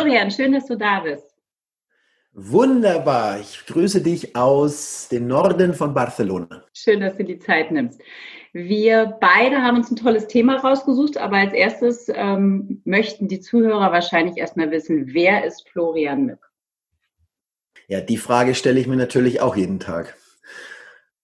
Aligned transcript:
Florian, 0.00 0.30
schön, 0.30 0.52
dass 0.52 0.66
du 0.66 0.76
da 0.76 1.00
bist. 1.00 1.24
Wunderbar. 2.32 3.38
Ich 3.40 3.66
grüße 3.66 4.00
dich 4.00 4.34
aus 4.34 5.08
dem 5.10 5.26
Norden 5.26 5.74
von 5.74 5.92
Barcelona. 5.92 6.64
Schön, 6.72 7.00
dass 7.00 7.18
du 7.18 7.24
die 7.24 7.38
Zeit 7.38 7.70
nimmst. 7.70 8.00
Wir 8.52 9.18
beide 9.20 9.62
haben 9.62 9.76
uns 9.76 9.90
ein 9.90 9.96
tolles 9.96 10.26
Thema 10.26 10.56
rausgesucht, 10.56 11.18
aber 11.18 11.36
als 11.36 11.52
erstes 11.52 12.10
ähm, 12.14 12.80
möchten 12.84 13.28
die 13.28 13.40
Zuhörer 13.40 13.92
wahrscheinlich 13.92 14.38
erstmal 14.38 14.70
wissen, 14.70 15.12
wer 15.12 15.44
ist 15.44 15.68
Florian 15.68 16.24
Mück? 16.24 16.50
Ja, 17.86 18.00
die 18.00 18.16
Frage 18.16 18.54
stelle 18.54 18.80
ich 18.80 18.86
mir 18.86 18.96
natürlich 18.96 19.42
auch 19.42 19.54
jeden 19.54 19.80
Tag. 19.80 20.16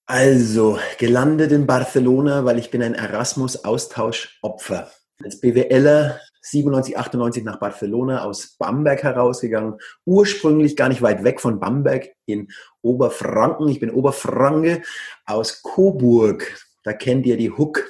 Also, 0.05 0.77
gelandet 0.99 1.51
in 1.51 1.65
Barcelona, 1.65 2.45
weil 2.45 2.59
ich 2.59 2.69
bin 2.69 2.83
ein 2.83 2.93
Erasmus-Austausch-Opfer. 2.93 4.91
Als 5.23 5.41
BWLer 5.41 6.19
97, 6.51 6.97
98 6.97 7.43
nach 7.43 7.59
Barcelona 7.59 8.23
aus 8.23 8.55
Bamberg 8.57 9.03
herausgegangen. 9.03 9.75
Ursprünglich 10.05 10.75
gar 10.75 10.89
nicht 10.89 11.01
weit 11.01 11.23
weg 11.23 11.41
von 11.41 11.59
Bamberg 11.59 12.09
in 12.25 12.47
Oberfranken. 12.81 13.67
Ich 13.67 13.79
bin 13.79 13.91
Oberfranke 13.91 14.81
aus 15.25 15.61
Coburg. 15.61 16.57
Da 16.83 16.93
kennt 16.93 17.25
ihr 17.25 17.37
die 17.37 17.51
Huck. 17.51 17.85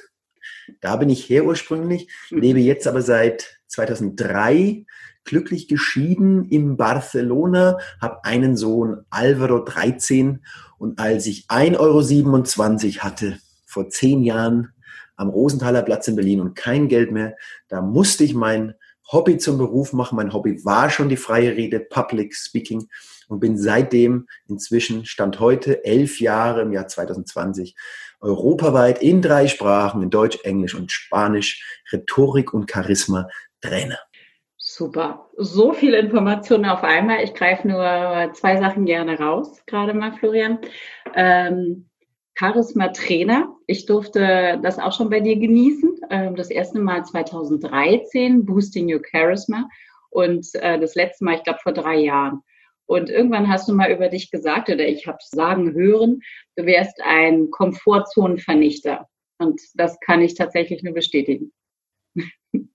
Da 0.80 0.96
bin 0.96 1.08
ich 1.08 1.28
her 1.28 1.44
ursprünglich, 1.44 2.08
mhm. 2.30 2.40
lebe 2.40 2.60
jetzt 2.60 2.86
aber 2.86 3.02
seit 3.02 3.58
2003 3.68 4.84
glücklich 5.24 5.68
geschieden 5.68 6.44
in 6.46 6.76
Barcelona, 6.76 7.78
habe 8.00 8.24
einen 8.24 8.56
Sohn, 8.56 9.04
Alvaro 9.10 9.62
13 9.62 10.42
und 10.78 10.98
als 10.98 11.26
ich 11.26 11.46
1,27 11.48 11.78
Euro 11.78 13.04
hatte, 13.04 13.38
vor 13.66 13.90
zehn 13.90 14.22
Jahren, 14.22 14.72
am 15.18 15.28
Rosenthaler 15.28 15.82
Platz 15.82 16.08
in 16.08 16.16
Berlin 16.16 16.40
und 16.40 16.54
kein 16.54 16.88
Geld 16.88 17.12
mehr. 17.12 17.36
Da 17.68 17.82
musste 17.82 18.24
ich 18.24 18.34
mein 18.34 18.74
Hobby 19.10 19.38
zum 19.38 19.58
Beruf 19.58 19.92
machen. 19.92 20.16
Mein 20.16 20.32
Hobby 20.32 20.64
war 20.64 20.88
schon 20.90 21.08
die 21.08 21.16
freie 21.16 21.56
Rede, 21.56 21.80
Public 21.80 22.34
Speaking 22.34 22.88
und 23.28 23.40
bin 23.40 23.58
seitdem 23.58 24.26
inzwischen, 24.48 25.04
Stand 25.04 25.40
heute, 25.40 25.84
elf 25.84 26.20
Jahre 26.20 26.62
im 26.62 26.72
Jahr 26.72 26.88
2020, 26.88 27.74
europaweit 28.20 29.02
in 29.02 29.20
drei 29.20 29.48
Sprachen, 29.48 30.02
in 30.02 30.10
Deutsch, 30.10 30.38
Englisch 30.44 30.74
und 30.74 30.92
Spanisch, 30.92 31.82
Rhetorik 31.92 32.54
und 32.54 32.70
Charisma 32.70 33.28
Trainer. 33.60 33.98
Super. 34.56 35.28
So 35.36 35.72
viele 35.72 35.98
Informationen 35.98 36.66
auf 36.66 36.84
einmal. 36.84 37.24
Ich 37.24 37.34
greife 37.34 37.66
nur 37.66 38.32
zwei 38.34 38.58
Sachen 38.58 38.84
gerne 38.84 39.18
raus, 39.18 39.62
gerade 39.66 39.94
mal, 39.94 40.12
Florian. 40.12 40.58
Ähm, 41.14 41.88
Charisma-Trainer. 42.38 43.56
Ich 43.66 43.86
durfte 43.86 44.60
das 44.62 44.78
auch 44.78 44.92
schon 44.92 45.10
bei 45.10 45.20
dir 45.20 45.36
genießen. 45.36 46.00
Ähm, 46.10 46.36
das 46.36 46.50
erste 46.50 46.78
Mal 46.78 47.04
2013, 47.04 48.44
Boosting 48.44 48.92
Your 48.92 49.02
Charisma. 49.10 49.68
Und 50.10 50.46
äh, 50.54 50.78
das 50.78 50.94
letzte 50.94 51.24
Mal, 51.24 51.36
ich 51.36 51.44
glaube, 51.44 51.60
vor 51.62 51.72
drei 51.72 51.96
Jahren. 51.96 52.42
Und 52.86 53.10
irgendwann 53.10 53.48
hast 53.48 53.68
du 53.68 53.74
mal 53.74 53.92
über 53.92 54.08
dich 54.08 54.30
gesagt, 54.30 54.70
oder 54.70 54.86
ich 54.86 55.06
habe 55.06 55.18
sagen 55.20 55.74
hören, 55.74 56.20
du 56.56 56.64
wärst 56.64 57.02
ein 57.02 57.50
Komfortzonenvernichter. 57.50 59.06
Und 59.38 59.60
das 59.74 59.98
kann 60.00 60.22
ich 60.22 60.34
tatsächlich 60.34 60.82
nur 60.82 60.94
bestätigen. 60.94 61.52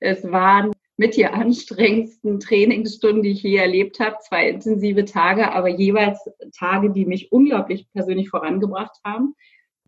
es 0.00 0.24
waren 0.24 0.72
mit 1.00 1.16
die 1.16 1.24
anstrengendsten 1.24 2.40
Trainingsstunden, 2.40 3.22
die 3.22 3.30
ich 3.30 3.42
je 3.42 3.56
erlebt 3.56 4.00
habe. 4.00 4.16
Zwei 4.20 4.50
intensive 4.50 5.06
Tage, 5.06 5.50
aber 5.50 5.68
jeweils 5.68 6.28
Tage, 6.54 6.90
die 6.90 7.06
mich 7.06 7.32
unglaublich 7.32 7.90
persönlich 7.94 8.28
vorangebracht 8.28 9.00
haben, 9.02 9.34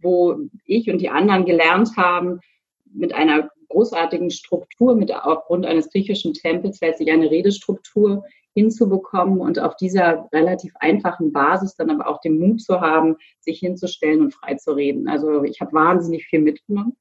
wo 0.01 0.39
ich 0.65 0.89
und 0.89 1.03
die 1.03 1.11
anderen 1.11 1.45
gelernt 1.45 1.99
haben, 1.99 2.41
mit 2.87 3.13
einer 3.13 3.51
großartigen 3.69 4.31
Struktur, 4.31 4.97
mit 4.97 5.15
aufgrund 5.15 5.67
eines 5.67 5.91
griechischen 5.91 6.33
Tempels 6.33 6.81
letztlich 6.81 7.13
eine 7.13 7.31
Redestruktur 7.31 8.25
hinzubekommen 8.55 9.39
und 9.39 9.59
auf 9.59 9.77
dieser 9.77 10.31
relativ 10.33 10.73
einfachen 10.81 11.31
Basis 11.31 11.77
dann 11.77 11.91
aber 11.91 12.09
auch 12.09 12.23
den 12.23 12.39
Mut 12.39 12.63
zu 12.63 12.81
haben, 12.81 13.17
sich 13.39 13.59
hinzustellen 13.59 14.23
und 14.23 14.33
frei 14.33 14.55
zu 14.55 14.73
reden. 14.73 15.09
Also 15.09 15.45
ich 15.45 15.61
habe 15.61 15.75
wahnsinnig 15.75 16.25
viel 16.25 16.41
mitgenommen. 16.41 16.97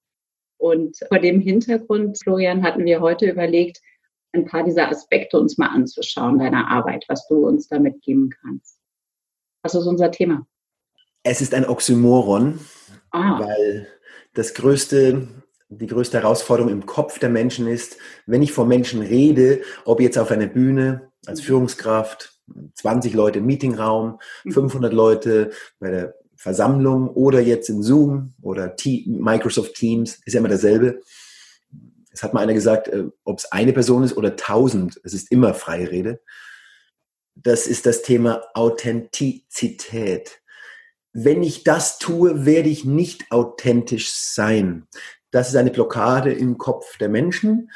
Und 0.58 0.98
vor 1.08 1.20
dem 1.20 1.40
Hintergrund, 1.40 2.20
Florian, 2.22 2.62
hatten 2.62 2.84
wir 2.84 3.00
heute 3.00 3.30
überlegt, 3.30 3.80
ein 4.34 4.46
paar 4.46 4.64
dieser 4.64 4.90
Aspekte 4.90 5.40
uns 5.40 5.58
mal 5.58 5.68
anzuschauen, 5.68 6.40
deiner 6.40 6.70
Arbeit, 6.70 7.06
was 7.08 7.28
du 7.28 7.48
uns 7.48 7.68
damit 7.68 8.02
geben 8.02 8.30
kannst. 8.42 8.78
Was 9.64 9.76
ist 9.76 9.86
unser 9.86 10.12
Thema? 10.12 10.48
Es 11.24 11.42
ist 11.42 11.54
ein 11.54 11.68
Oxymoron, 11.68 12.60
ah. 13.12 13.40
weil 13.40 13.88
das 14.34 14.54
größte, 14.54 15.28
die 15.70 15.88
größte 15.88 16.20
Herausforderung 16.20 16.72
im 16.72 16.86
Kopf 16.86 17.20
der 17.20 17.30
Menschen 17.30 17.68
ist, 17.68 17.98
wenn 18.26 18.42
ich 18.42 18.54
vor 18.54 18.66
Menschen 18.66 19.02
rede, 19.02 19.62
ob 19.86 20.00
jetzt 20.02 20.18
auf 20.18 20.32
einer 20.32 20.48
Bühne 20.48 21.12
als 21.26 21.42
mhm. 21.42 21.46
Führungskraft, 21.46 22.40
20 22.76 23.14
Leute 23.14 23.40
im 23.40 23.46
Meetingraum, 23.46 24.20
500 24.50 24.92
mhm. 24.92 24.98
Leute 24.98 25.52
bei 25.80 25.92
der 25.92 26.16
Versammlung 26.36 27.10
oder 27.10 27.40
jetzt 27.40 27.70
in 27.70 27.84
Zoom 27.84 28.34
oder 28.42 28.76
Microsoft 29.06 29.76
Teams, 29.76 30.20
ist 30.26 30.34
ja 30.34 30.40
immer 30.40 30.50
dasselbe 30.50 31.02
es 32.12 32.24
hat 32.24 32.34
mal 32.34 32.42
einer 32.42 32.54
gesagt, 32.54 32.88
äh, 32.88 33.06
ob 33.24 33.40
es 33.40 33.52
eine 33.52 33.74
Person 33.74 34.04
ist 34.04 34.18
oder 34.18 34.36
tausend, 34.36 35.00
es 35.04 35.14
ist 35.14 35.32
immer 35.32 35.54
freie 35.54 35.90
Rede. 35.90 36.22
Das 37.36 37.68
ist 37.68 37.86
das 37.86 38.02
Thema 38.02 38.44
Authentizität. 38.54 40.42
Wenn 41.14 41.44
ich 41.44 41.64
das 41.64 41.98
tue, 41.98 42.46
werde 42.46 42.70
ich 42.70 42.86
nicht 42.86 43.32
authentisch 43.32 44.12
sein. 44.12 44.88
Das 45.32 45.50
ist 45.50 45.56
eine 45.56 45.72
Blockade 45.72 46.34
im 46.34 46.58
Kopf 46.58 46.98
der 46.98 47.10
Menschen. 47.10 47.72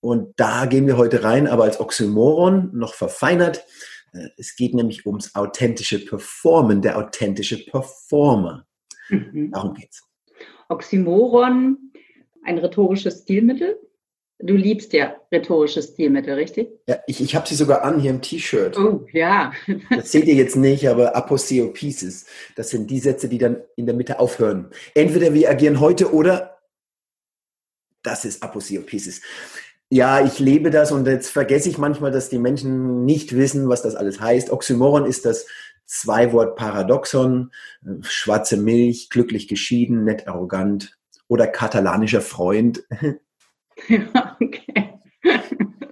Und 0.00 0.38
da 0.38 0.66
gehen 0.66 0.86
wir 0.86 0.96
heute 0.96 1.22
rein, 1.22 1.46
aber 1.46 1.64
als 1.64 1.80
Oxymoron 1.80 2.70
noch 2.74 2.94
verfeinert. 2.94 3.64
Äh, 4.12 4.28
es 4.36 4.56
geht 4.56 4.74
nämlich 4.74 5.06
ums 5.06 5.34
authentische 5.34 6.04
Performen, 6.04 6.82
der 6.82 6.98
authentische 6.98 7.64
Performer. 7.64 8.66
Mhm. 9.08 9.50
Darum 9.52 9.74
geht's. 9.74 10.02
Oxymoron 10.68 11.92
ein 12.44 12.58
rhetorisches 12.58 13.22
Stilmittel. 13.22 13.78
Du 14.38 14.54
liebst 14.54 14.92
ja 14.92 15.14
rhetorische 15.32 15.82
Stilmittel, 15.82 16.34
richtig? 16.34 16.68
Ja, 16.88 16.98
ich, 17.06 17.20
ich 17.20 17.34
habe 17.36 17.48
sie 17.48 17.54
sogar 17.54 17.82
an 17.82 18.00
hier 18.00 18.10
im 18.10 18.20
T-Shirt. 18.20 18.76
Oh, 18.76 19.06
ja. 19.12 19.52
das 19.90 20.12
seht 20.12 20.26
ihr 20.26 20.34
jetzt 20.34 20.56
nicht, 20.56 20.88
aber 20.88 21.14
Aposteo 21.14 21.68
Pieces, 21.68 22.26
das 22.56 22.70
sind 22.70 22.90
die 22.90 22.98
Sätze, 22.98 23.28
die 23.28 23.38
dann 23.38 23.62
in 23.76 23.86
der 23.86 23.94
Mitte 23.94 24.18
aufhören. 24.18 24.70
Entweder 24.94 25.32
wir 25.34 25.48
agieren 25.48 25.80
heute 25.80 26.12
oder 26.12 26.58
das 28.02 28.24
ist 28.24 28.42
Aposteo 28.42 28.82
Pieces. 28.82 29.22
Ja, 29.88 30.24
ich 30.24 30.40
lebe 30.40 30.70
das 30.70 30.90
und 30.90 31.06
jetzt 31.06 31.30
vergesse 31.30 31.68
ich 31.68 31.78
manchmal, 31.78 32.10
dass 32.10 32.28
die 32.28 32.38
Menschen 32.38 33.04
nicht 33.04 33.36
wissen, 33.36 33.68
was 33.68 33.82
das 33.82 33.94
alles 33.94 34.20
heißt. 34.20 34.50
Oxymoron 34.50 35.06
ist 35.06 35.24
das 35.24 35.46
Zwei-Wort-Paradoxon, 35.86 37.52
schwarze 38.00 38.56
Milch, 38.56 39.10
glücklich 39.10 39.48
geschieden, 39.48 40.04
nett 40.04 40.26
arrogant, 40.26 40.98
oder 41.34 41.48
katalanischer 41.48 42.20
Freund. 42.20 42.84
Ja, 43.88 44.36
okay. 44.40 45.00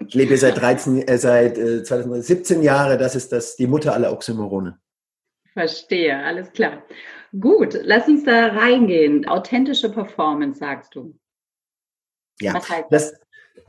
Ich 0.07 0.15
lebe 0.15 0.37
seit 0.37 0.61
13, 0.61 1.09
äh, 1.09 1.19
seit 1.19 1.59
äh, 1.59 1.83
2017 1.83 2.63
Jahre. 2.63 2.97
Das 2.97 3.17
ist 3.17 3.33
das, 3.33 3.57
die 3.57 3.67
Mutter 3.67 3.93
aller 3.93 4.13
Oxymorone. 4.13 4.79
Verstehe, 5.53 6.17
alles 6.17 6.53
klar. 6.53 6.85
Gut, 7.39 7.77
lass 7.83 8.07
uns 8.07 8.25
da 8.25 8.49
reingehen. 8.49 9.27
Authentische 9.27 9.91
Performance, 9.91 10.61
sagst 10.61 10.95
du. 10.95 11.19
Ja, 12.41 12.61
das? 12.91 13.15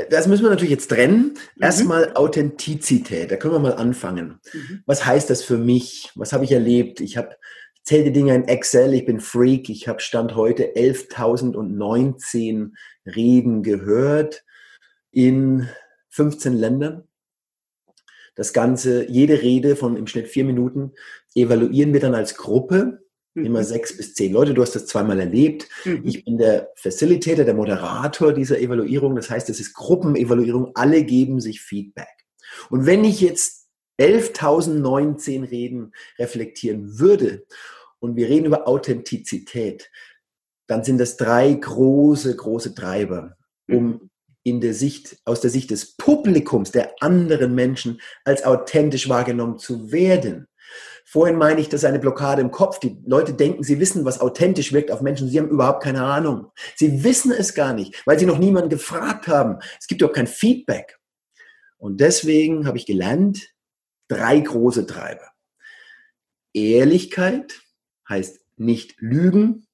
Das 0.09 0.28
müssen 0.28 0.44
wir 0.44 0.50
natürlich 0.50 0.72
jetzt 0.72 0.88
trennen. 0.88 1.38
Mhm. 1.56 1.63
Erstmal 1.63 2.13
Authentizität, 2.13 3.31
da 3.31 3.35
können 3.35 3.53
wir 3.53 3.59
mal 3.59 3.73
anfangen. 3.73 4.39
Mhm. 4.53 4.83
Was 4.85 5.06
heißt 5.06 5.29
das 5.29 5.44
für 5.44 5.57
mich? 5.57 6.12
Was 6.16 6.33
habe 6.33 6.44
ich 6.44 6.51
erlebt? 6.51 7.01
Ich 7.01 7.17
habe 7.17 7.35
zähle 7.83 8.05
die 8.05 8.13
Dinge 8.13 8.35
in 8.35 8.47
Excel, 8.47 8.94
ich 8.94 9.06
bin 9.06 9.19
Freak, 9.19 9.69
ich 9.69 9.88
habe 9.88 10.00
Stand 10.00 10.35
heute 10.35 10.75
11.019 10.75 12.71
Reden 13.06 13.63
gehört 13.63 14.44
in 15.12 15.68
15 16.09 16.53
Ländern. 16.53 17.07
Das 18.35 18.53
Ganze, 18.53 19.09
jede 19.09 19.41
Rede 19.41 19.75
von 19.75 19.97
im 19.97 20.07
Schnitt 20.07 20.27
vier 20.27 20.45
Minuten 20.45 20.94
evaluieren 21.35 21.94
wir 21.94 22.00
dann 22.00 22.15
als 22.15 22.35
Gruppe, 22.35 23.03
mhm. 23.35 23.45
immer 23.45 23.63
sechs 23.63 23.95
bis 23.95 24.15
zehn 24.15 24.33
Leute. 24.33 24.53
Du 24.53 24.62
hast 24.62 24.75
das 24.75 24.88
zweimal 24.88 25.19
erlebt. 25.19 25.68
Mhm. 25.86 26.01
Ich 26.03 26.25
bin 26.25 26.38
der 26.38 26.71
Facilitator, 26.75 27.45
der 27.45 27.53
Moderator 27.53 28.33
dieser 28.33 28.59
Evaluierung. 28.59 29.15
Das 29.15 29.29
heißt, 29.29 29.50
es 29.50 29.59
ist 29.59 29.74
Gruppenevaluierung. 29.74 30.71
Alle 30.74 31.03
geben 31.03 31.41
sich 31.41 31.62
Feedback. 31.62 32.07
Und 32.69 32.86
wenn 32.86 33.03
ich 33.03 33.21
jetzt 33.21 33.68
11.019 34.00 35.50
Reden 35.50 35.94
reflektieren 36.18 37.00
würde 37.00 37.45
und 38.03 38.17
wir 38.17 38.27
reden 38.27 38.47
über 38.47 38.67
Authentizität, 38.67 39.89
dann 40.67 40.83
sind 40.83 40.97
das 40.97 41.15
drei 41.15 41.53
große, 41.53 42.35
große 42.35 42.75
Treiber, 42.75 43.38
um 43.69 43.85
mhm. 43.85 44.09
in 44.44 44.59
der 44.59 44.73
Sicht, 44.73 45.17
aus 45.23 45.39
der 45.39 45.50
Sicht 45.50 45.71
des 45.71 45.95
Publikums, 45.95 46.71
der 46.71 46.95
anderen 47.00 47.55
Menschen 47.55 48.01
als 48.25 48.44
authentisch 48.44 49.07
wahrgenommen 49.07 49.57
zu 49.57 49.94
werden. 49.94 50.47
Vorhin 51.05 51.38
meine 51.38 51.61
ich, 51.61 51.69
das 51.69 51.83
ist 51.83 51.85
eine 51.85 52.00
Blockade 52.00 52.41
im 52.41 52.51
Kopf. 52.51 52.79
Die 52.79 53.01
Leute 53.05 53.33
denken, 53.33 53.63
sie 53.63 53.79
wissen, 53.79 54.03
was 54.03 54.19
authentisch 54.19 54.73
wirkt 54.73 54.91
auf 54.91 55.00
Menschen. 55.00 55.29
Sie 55.29 55.39
haben 55.39 55.50
überhaupt 55.50 55.83
keine 55.83 56.03
Ahnung. 56.03 56.51
Sie 56.75 57.05
wissen 57.05 57.31
es 57.31 57.53
gar 57.53 57.73
nicht, 57.73 58.05
weil 58.05 58.19
sie 58.19 58.25
noch 58.25 58.38
niemanden 58.38 58.69
gefragt 58.69 59.29
haben. 59.29 59.59
Es 59.79 59.88
gibt 59.88 60.03
auch 60.03 60.11
kein 60.11 60.27
Feedback. 60.27 61.00
Und 61.77 62.01
deswegen 62.01 62.67
habe 62.67 62.77
ich 62.77 62.85
gelernt, 62.85 63.53
drei 64.09 64.39
große 64.39 64.88
Treiber. 64.88 65.29
Ehrlichkeit 66.53 67.62
heißt 68.13 68.39
nicht 68.57 68.95
lügen. 69.00 69.65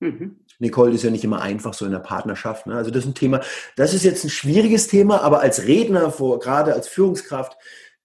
Mhm. 0.00 0.40
Nicole 0.58 0.94
ist 0.94 1.04
ja 1.04 1.10
nicht 1.10 1.24
immer 1.24 1.40
einfach 1.40 1.74
so 1.74 1.84
in 1.84 1.92
der 1.92 1.98
Partnerschaft. 2.00 2.66
Ne? 2.66 2.74
Also 2.74 2.90
das 2.90 3.04
ist 3.04 3.10
ein 3.10 3.14
Thema, 3.14 3.40
das 3.76 3.94
ist 3.94 4.04
jetzt 4.04 4.24
ein 4.24 4.30
schwieriges 4.30 4.88
Thema, 4.88 5.22
aber 5.22 5.40
als 5.40 5.66
Redner, 5.66 6.10
vor, 6.10 6.38
gerade 6.38 6.74
als 6.74 6.88
Führungskraft, 6.88 7.56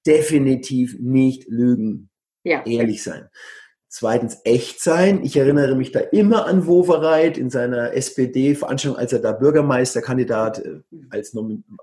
definitiv 0.05 0.97
nicht 0.99 1.47
lügen. 1.47 2.09
Ja. 2.43 2.65
Ehrlich 2.65 3.03
sein. 3.03 3.29
Zweitens 3.87 4.39
echt 4.45 4.81
sein. 4.81 5.21
Ich 5.21 5.35
erinnere 5.35 5.75
mich 5.75 5.91
da 5.91 5.99
immer 5.99 6.45
an 6.45 6.65
Wovereit 6.65 7.37
in 7.37 7.49
seiner 7.49 7.93
SPD-Veranstaltung, 7.93 8.97
als 8.97 9.11
er 9.11 9.19
da 9.19 9.33
Bürgermeisterkandidat 9.33 10.59
äh, 10.59 10.79
als, 11.09 11.35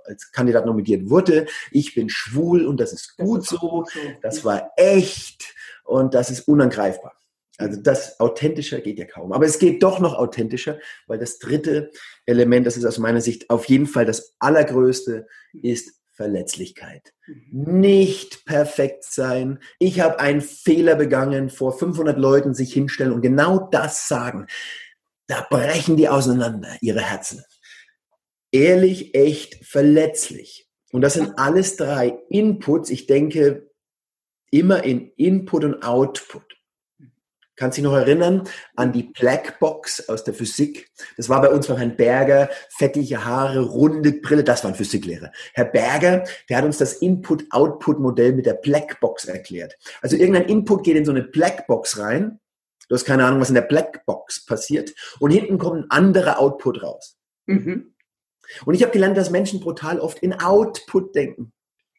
als 0.05 0.33
Kandidat 0.33 0.65
nominiert 0.65 1.11
wurde. 1.11 1.47
Ich 1.71 1.95
bin 1.95 2.09
schwul 2.09 2.65
und 2.65 2.81
das 2.81 2.95
ist 2.95 3.19
gut 3.19 3.41
das 3.41 3.49
so. 3.49 3.85
Das 4.23 4.45
war 4.45 4.71
echt 4.77 5.55
und 5.85 6.15
das 6.15 6.31
ist 6.31 6.49
unangreifbar. 6.49 7.18
Also 7.59 7.81
das 7.81 8.21
authentischer 8.21 8.81
geht 8.81 8.99
ja 8.99 9.05
kaum. 9.05 9.33
Aber 9.33 9.45
es 9.45 9.59
geht 9.59 9.83
doch 9.83 9.99
noch 9.99 10.15
authentischer, 10.15 10.79
weil 11.09 11.19
das 11.19 11.39
dritte 11.39 11.91
Element, 12.25 12.67
das 12.67 12.77
ist 12.77 12.85
aus 12.85 12.99
meiner 12.99 13.21
Sicht 13.21 13.51
auf 13.51 13.65
jeden 13.67 13.87
Fall 13.87 14.07
das 14.07 14.35
allergrößte, 14.39 15.27
ist 15.61 15.99
Verletzlichkeit. 16.13 17.13
Mhm. 17.27 17.81
Nicht 17.81 18.45
perfekt 18.45 19.05
sein. 19.05 19.61
Ich 19.79 20.01
habe 20.01 20.21
einen 20.21 20.41
Fehler 20.41 20.95
begangen, 20.95 21.51
vor 21.51 21.77
500 21.77 22.17
Leuten 22.19 22.55
sich 22.55 22.73
hinstellen 22.73 23.13
und 23.13 23.23
genau 23.23 23.69
das 23.71 24.09
sagen. 24.09 24.47
Da 25.27 25.47
brechen 25.49 25.97
die 25.97 26.09
auseinander, 26.09 26.77
ihre 26.81 27.03
Herzen. 27.03 27.45
Ehrlich, 28.51 29.15
echt, 29.15 29.65
verletzlich. 29.65 30.69
Und 30.91 31.03
das 31.03 31.15
sind 31.15 31.39
alles 31.39 31.77
drei 31.77 32.19
Inputs. 32.31 32.89
Ich 32.91 33.07
denke 33.07 33.71
immer 34.51 34.85
in 34.85 35.13
Input 35.17 35.65
und 35.65 35.83
Output. 35.85 36.58
Kannst 37.59 37.77
du 37.77 37.83
dich 37.83 37.91
noch 37.91 37.97
erinnern 37.97 38.45
an 38.77 38.93
die 38.93 39.03
Blackbox 39.03 40.09
aus 40.09 40.23
der 40.23 40.33
Physik? 40.33 40.93
Das 41.17 41.29
war 41.29 41.41
bei 41.41 41.51
uns 41.51 41.67
von 41.67 41.77
Herrn 41.77 41.97
Berger, 41.97 42.49
fettige 42.71 43.25
Haare, 43.25 43.61
runde 43.61 44.13
Brille, 44.13 44.45
das 44.45 44.63
war 44.63 44.71
ein 44.71 44.77
Physiklehrer. 44.77 45.33
Herr 45.55 45.65
Berger, 45.65 46.23
der 46.49 46.59
hat 46.59 46.65
uns 46.65 46.79
das 46.79 46.95
Input-Output-Modell 46.95 48.33
mit 48.33 48.47
der 48.47 48.55
Blackbox 48.55 49.25
erklärt. 49.25 49.77
Also 50.01 50.17
irgendein 50.17 50.45
Input 50.45 50.85
geht 50.85 50.97
in 50.97 51.05
so 51.05 51.11
eine 51.11 51.25
Blackbox 51.25 51.99
rein. 51.99 52.39
Du 52.89 52.95
hast 52.95 53.05
keine 53.05 53.25
Ahnung, 53.25 53.41
was 53.41 53.49
in 53.49 53.57
der 53.57 53.63
Blackbox 53.63 54.47
passiert. 54.47 54.95
Und 55.19 55.33
hinten 55.33 55.59
kommt 55.59 55.83
ein 55.83 55.91
anderer 55.91 56.39
Output 56.39 56.81
raus. 56.85 57.19
Mhm. 57.47 57.93
Und 58.67 58.75
ich 58.75 58.83
habe 58.83 58.93
gelernt, 58.93 59.17
dass 59.17 59.31
Menschen 59.31 59.59
brutal 59.59 59.99
oft 59.99 60.21
in 60.21 60.33
Output 60.33 61.17
denken 61.17 61.53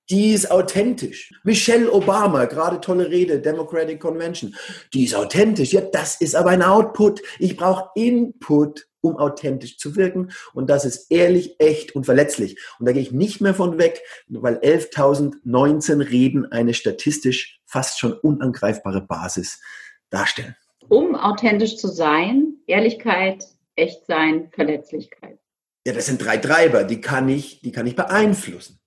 die 0.09 0.31
ist 0.31 0.49
authentisch. 0.49 1.33
Michelle 1.43 1.91
Obama, 1.91 2.45
gerade 2.45 2.81
tolle 2.81 3.09
Rede, 3.09 3.39
Democratic 3.39 3.99
Convention, 3.99 4.55
die 4.93 5.05
ist 5.05 5.15
authentisch. 5.15 5.71
Ja, 5.71 5.81
das 5.81 6.19
ist 6.19 6.35
aber 6.35 6.49
ein 6.49 6.63
Output. 6.63 7.21
Ich 7.37 7.55
brauche 7.55 7.89
Input, 7.95 8.87
um 9.01 9.17
authentisch 9.17 9.77
zu 9.77 9.95
wirken. 9.95 10.31
Und 10.53 10.69
das 10.69 10.85
ist 10.85 11.11
ehrlich, 11.11 11.55
echt 11.59 11.95
und 11.95 12.05
verletzlich. 12.05 12.59
Und 12.79 12.87
da 12.87 12.91
gehe 12.91 13.01
ich 13.01 13.11
nicht 13.11 13.39
mehr 13.41 13.53
von 13.53 13.77
weg, 13.77 14.01
weil 14.27 14.57
11.019 14.57 16.09
Reden 16.09 16.51
eine 16.51 16.73
statistisch 16.73 17.59
fast 17.65 17.99
schon 17.99 18.13
unangreifbare 18.13 19.01
Basis 19.01 19.61
darstellen. 20.09 20.55
Um 20.87 21.15
authentisch 21.15 21.77
zu 21.77 21.87
sein, 21.87 22.55
Ehrlichkeit, 22.65 23.45
Echtsein, 23.75 24.49
Verletzlichkeit. 24.51 25.37
Ja, 25.85 25.93
das 25.93 26.07
sind 26.07 26.23
drei 26.23 26.37
Treiber, 26.37 26.83
die 26.83 26.99
kann 26.99 27.29
ich, 27.29 27.61
die 27.61 27.71
kann 27.71 27.87
ich 27.87 27.95
beeinflussen. 27.95 28.79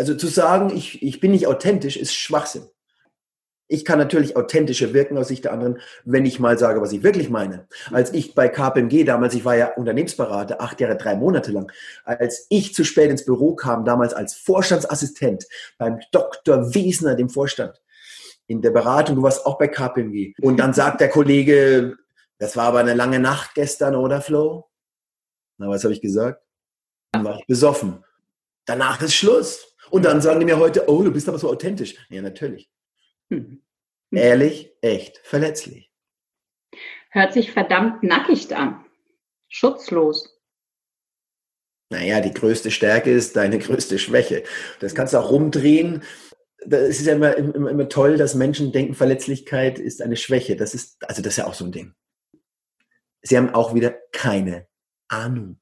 Also 0.00 0.14
zu 0.14 0.28
sagen, 0.28 0.74
ich, 0.74 1.02
ich 1.02 1.20
bin 1.20 1.30
nicht 1.30 1.46
authentisch, 1.46 1.98
ist 1.98 2.14
Schwachsinn. 2.14 2.62
Ich 3.68 3.84
kann 3.84 3.98
natürlich 3.98 4.34
authentischer 4.34 4.94
wirken 4.94 5.18
aus 5.18 5.28
Sicht 5.28 5.44
der 5.44 5.52
anderen, 5.52 5.78
wenn 6.06 6.24
ich 6.24 6.40
mal 6.40 6.58
sage, 6.58 6.80
was 6.80 6.92
ich 6.92 7.02
wirklich 7.02 7.28
meine. 7.28 7.68
Als 7.90 8.10
ich 8.14 8.34
bei 8.34 8.48
KPMG 8.48 9.04
damals, 9.04 9.34
ich 9.34 9.44
war 9.44 9.56
ja 9.56 9.74
Unternehmensberater, 9.74 10.62
acht 10.62 10.80
Jahre, 10.80 10.96
drei 10.96 11.16
Monate 11.16 11.52
lang, 11.52 11.70
als 12.06 12.46
ich 12.48 12.72
zu 12.72 12.82
spät 12.82 13.10
ins 13.10 13.26
Büro 13.26 13.54
kam, 13.54 13.84
damals 13.84 14.14
als 14.14 14.32
Vorstandsassistent 14.32 15.46
beim 15.76 16.00
Dr. 16.12 16.74
Wiesner, 16.74 17.14
dem 17.14 17.28
Vorstand, 17.28 17.78
in 18.46 18.62
der 18.62 18.70
Beratung, 18.70 19.16
du 19.16 19.22
warst 19.22 19.44
auch 19.44 19.58
bei 19.58 19.68
KPMG. 19.68 20.32
Und 20.40 20.56
dann 20.56 20.72
sagt 20.72 21.02
der 21.02 21.10
Kollege, 21.10 21.98
das 22.38 22.56
war 22.56 22.68
aber 22.68 22.78
eine 22.78 22.94
lange 22.94 23.20
Nacht 23.20 23.54
gestern, 23.54 23.96
oder 23.96 24.22
Flo? 24.22 24.70
Na, 25.58 25.68
was 25.68 25.84
habe 25.84 25.92
ich 25.92 26.00
gesagt? 26.00 26.42
Dann 27.12 27.22
war 27.22 27.38
ich 27.38 27.46
besoffen. 27.46 28.02
Danach 28.64 29.02
ist 29.02 29.14
Schluss. 29.14 29.69
Und 29.90 30.04
dann 30.04 30.20
sagen 30.20 30.40
die 30.40 30.46
mir 30.46 30.58
heute, 30.58 30.88
oh, 30.88 31.02
du 31.02 31.10
bist 31.10 31.28
aber 31.28 31.38
so 31.38 31.50
authentisch. 31.50 31.96
Ja, 32.08 32.22
natürlich. 32.22 32.70
Hm. 33.30 33.62
Ehrlich, 34.12 34.72
echt, 34.80 35.18
verletzlich. 35.18 35.90
Hört 37.10 37.32
sich 37.32 37.52
verdammt 37.52 38.02
nackig 38.02 38.54
an. 38.54 38.84
Schutzlos. 39.48 40.40
Naja, 41.90 42.20
die 42.20 42.32
größte 42.32 42.70
Stärke 42.70 43.10
ist 43.10 43.34
deine 43.34 43.58
größte 43.58 43.98
Schwäche. 43.98 44.44
Das 44.78 44.94
kannst 44.94 45.12
du 45.12 45.18
auch 45.18 45.30
rumdrehen. 45.30 46.04
Es 46.58 47.00
ist 47.00 47.06
ja 47.06 47.14
immer, 47.14 47.36
immer, 47.36 47.70
immer 47.70 47.88
toll, 47.88 48.16
dass 48.16 48.34
Menschen 48.34 48.70
denken, 48.70 48.94
Verletzlichkeit 48.94 49.78
ist 49.78 50.02
eine 50.02 50.16
Schwäche. 50.16 50.54
Das 50.54 50.74
ist, 50.74 51.04
also 51.08 51.20
das 51.20 51.32
ist 51.32 51.36
ja 51.38 51.46
auch 51.46 51.54
so 51.54 51.64
ein 51.64 51.72
Ding. 51.72 51.94
Sie 53.22 53.36
haben 53.36 53.50
auch 53.50 53.74
wieder 53.74 53.90
keine 54.12 54.68
Ahnung 55.08 55.59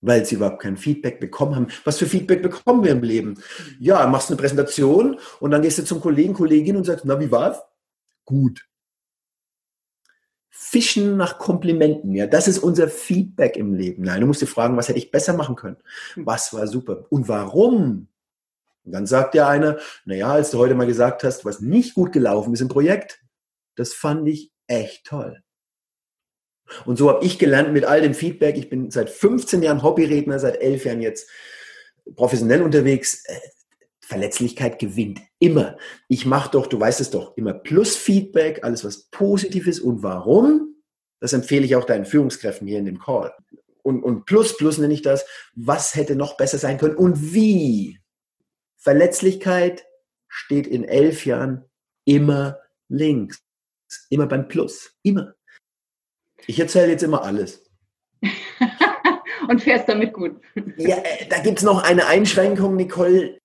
weil 0.00 0.24
sie 0.24 0.36
überhaupt 0.36 0.62
kein 0.62 0.76
Feedback 0.76 1.20
bekommen 1.20 1.56
haben. 1.56 1.68
Was 1.84 1.98
für 1.98 2.06
Feedback 2.06 2.42
bekommen 2.42 2.84
wir 2.84 2.92
im 2.92 3.02
Leben? 3.02 3.42
Ja, 3.78 4.06
machst 4.06 4.30
eine 4.30 4.36
Präsentation 4.36 5.18
und 5.40 5.50
dann 5.50 5.62
gehst 5.62 5.78
du 5.78 5.84
zum 5.84 6.00
Kollegen, 6.00 6.34
Kollegin 6.34 6.76
und 6.76 6.84
sagst, 6.84 7.04
na, 7.04 7.18
wie 7.18 7.30
war's? 7.30 7.58
Gut. 8.24 8.66
Fischen 10.50 11.16
nach 11.16 11.38
Komplimenten, 11.38 12.14
ja, 12.14 12.26
das 12.26 12.48
ist 12.48 12.58
unser 12.58 12.88
Feedback 12.88 13.56
im 13.56 13.74
Leben. 13.74 14.02
Nein, 14.02 14.22
du 14.22 14.26
musst 14.26 14.42
dir 14.42 14.46
fragen, 14.46 14.76
was 14.76 14.88
hätte 14.88 14.98
ich 14.98 15.10
besser 15.10 15.34
machen 15.34 15.54
können? 15.54 15.76
Was 16.16 16.52
war 16.54 16.66
super? 16.66 17.04
Und 17.10 17.28
warum? 17.28 18.08
Und 18.84 18.92
dann 18.92 19.06
sagt 19.06 19.34
ja 19.34 19.48
einer, 19.48 19.78
naja, 20.04 20.32
als 20.32 20.50
du 20.50 20.58
heute 20.58 20.74
mal 20.74 20.86
gesagt 20.86 21.24
hast, 21.24 21.44
was 21.44 21.60
nicht 21.60 21.94
gut 21.94 22.12
gelaufen 22.12 22.54
ist 22.54 22.62
im 22.62 22.68
Projekt, 22.68 23.20
das 23.74 23.92
fand 23.92 24.26
ich 24.28 24.52
echt 24.66 25.06
toll. 25.06 25.42
Und 26.84 26.96
so 26.96 27.08
habe 27.08 27.24
ich 27.24 27.38
gelernt 27.38 27.72
mit 27.72 27.84
all 27.84 28.00
dem 28.00 28.14
Feedback. 28.14 28.56
Ich 28.56 28.68
bin 28.68 28.90
seit 28.90 29.10
15 29.10 29.62
Jahren 29.62 29.82
Hobbyredner, 29.82 30.38
seit 30.38 30.60
11 30.60 30.84
Jahren 30.84 31.00
jetzt 31.00 31.28
professionell 32.14 32.62
unterwegs. 32.62 33.24
Äh, 33.26 33.38
Verletzlichkeit 34.00 34.78
gewinnt 34.78 35.20
immer. 35.40 35.76
Ich 36.08 36.26
mache 36.26 36.52
doch, 36.52 36.68
du 36.68 36.78
weißt 36.78 37.00
es 37.00 37.10
doch, 37.10 37.36
immer 37.36 37.54
Plus-Feedback, 37.54 38.62
alles 38.62 38.84
was 38.84 39.08
positiv 39.10 39.66
ist. 39.66 39.80
Und 39.80 40.04
warum? 40.04 40.76
Das 41.20 41.32
empfehle 41.32 41.64
ich 41.64 41.74
auch 41.74 41.84
deinen 41.84 42.04
Führungskräften 42.04 42.68
hier 42.68 42.78
in 42.78 42.84
dem 42.84 43.00
Call. 43.00 43.32
Und, 43.82 44.02
und 44.02 44.24
Plus, 44.24 44.56
Plus 44.56 44.78
nenne 44.78 44.94
ich 44.94 45.02
das. 45.02 45.24
Was 45.54 45.94
hätte 45.94 46.14
noch 46.14 46.36
besser 46.36 46.58
sein 46.58 46.78
können 46.78 46.96
und 46.96 47.34
wie? 47.34 47.98
Verletzlichkeit 48.76 49.84
steht 50.28 50.66
in 50.66 50.84
elf 50.84 51.26
Jahren 51.26 51.64
immer 52.04 52.60
links. 52.88 53.42
Immer 54.10 54.26
beim 54.26 54.48
Plus. 54.48 54.92
Immer. 55.02 55.35
Ich 56.46 56.58
erzähle 56.58 56.92
jetzt 56.92 57.02
immer 57.02 57.22
alles. 57.22 57.64
Und 59.48 59.62
fährst 59.62 59.88
damit 59.88 60.12
gut. 60.12 60.40
Ja, 60.76 60.96
äh, 60.96 61.26
da 61.28 61.38
gibt 61.38 61.58
es 61.58 61.64
noch 61.64 61.82
eine 61.82 62.06
Einschränkung, 62.06 62.76
Nicole. 62.76 63.38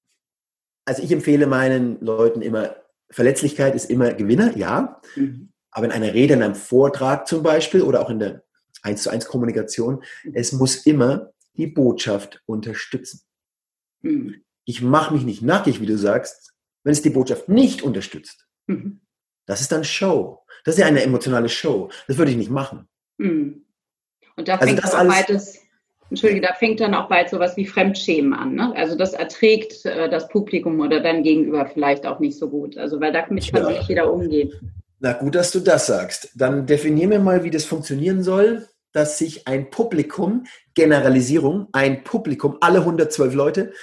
Also 0.86 1.04
ich 1.04 1.12
empfehle 1.12 1.48
meinen 1.48 2.00
Leuten 2.02 2.42
immer, 2.42 2.76
Verletzlichkeit 3.10 3.76
ist 3.76 3.90
immer 3.90 4.14
Gewinner, 4.14 4.58
ja. 4.58 5.02
Mhm. 5.16 5.52
Aber 5.70 5.86
in 5.86 5.92
einer 5.92 6.14
Rede, 6.14 6.34
in 6.34 6.44
einem 6.44 6.56
Vortrag 6.56 7.28
zum 7.28 7.44
Beispiel 7.44 7.82
oder 7.82 8.02
auch 8.02 8.10
in 8.10 8.20
der 8.20 8.44
1 8.82 9.04
zu 9.04 9.10
1 9.10 9.26
Kommunikation, 9.26 10.04
mhm. 10.24 10.32
es 10.34 10.52
muss 10.54 10.86
immer 10.86 11.32
die 11.54 11.68
Botschaft 11.68 12.42
unterstützen. 12.46 13.22
Mhm. 14.02 14.44
Ich 14.66 14.82
mache 14.82 15.14
mich 15.14 15.24
nicht 15.24 15.42
nackig, 15.42 15.82
wie 15.82 15.86
du 15.86 15.98
sagst, 15.98 16.54
wenn 16.84 16.94
es 16.94 17.02
die 17.02 17.10
Botschaft 17.10 17.48
nicht 17.48 17.84
unterstützt. 17.84 18.48
Mhm. 18.68 19.02
Das 19.46 19.62
ist 19.62 19.72
dann 19.72 19.84
Show. 19.84 20.44
Das 20.64 20.76
ist 20.76 20.80
ja 20.80 20.88
eine 20.88 21.04
emotionale 21.04 21.50
Show. 21.50 21.90
Das 22.08 22.18
würde 22.18 22.32
ich 22.32 22.38
nicht 22.38 22.52
machen. 22.52 22.88
Mhm. 23.22 23.66
Und 24.36 24.48
da 24.48 24.56
also 24.56 24.68
fängt 24.68 24.84
also 24.84 24.98
auch 24.98 25.08
beides, 25.08 25.60
Entschuldige, 26.10 26.42
da 26.42 26.54
fängt 26.54 26.80
dann 26.80 26.94
auch 26.94 27.08
bald 27.08 27.30
sowas 27.30 27.56
wie 27.56 27.66
Fremdschämen 27.66 28.34
an. 28.34 28.56
Ne? 28.56 28.74
Also 28.76 28.96
das 28.96 29.14
erträgt 29.14 29.86
äh, 29.86 30.10
das 30.10 30.28
Publikum 30.28 30.80
oder 30.80 31.00
dann 31.00 31.24
Gegenüber 31.24 31.66
vielleicht 31.66 32.06
auch 32.06 32.20
nicht 32.20 32.38
so 32.38 32.50
gut. 32.50 32.78
Also 32.78 33.00
weil 33.00 33.14
damit 33.14 33.52
kann 33.52 33.64
ja. 33.64 33.70
nicht 33.70 33.88
jeder 33.88 34.12
umgehen. 34.12 34.52
Na 35.00 35.14
gut, 35.14 35.36
dass 35.36 35.52
du 35.52 35.60
das 35.60 35.88
sagst. 35.88 36.32
Dann 36.36 36.66
definieren 36.66 37.12
wir 37.12 37.20
mal, 37.20 37.44
wie 37.44 37.50
das 37.50 37.66
funktionieren 37.66 38.24
soll, 38.24 38.68
dass 38.92 39.18
sich 39.18 39.48
ein 39.48 39.70
Publikum, 39.70 40.46
Generalisierung, 40.76 41.68
ein 41.72 42.04
Publikum, 42.04 42.58
alle 42.60 42.80
112 42.80 43.34
Leute, 43.34 43.74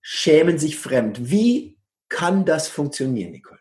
schämen 0.00 0.58
sich 0.58 0.78
fremd. 0.78 1.30
Wie 1.30 1.78
kann 2.08 2.44
das 2.44 2.68
funktionieren, 2.68 3.32
Nicole? 3.32 3.60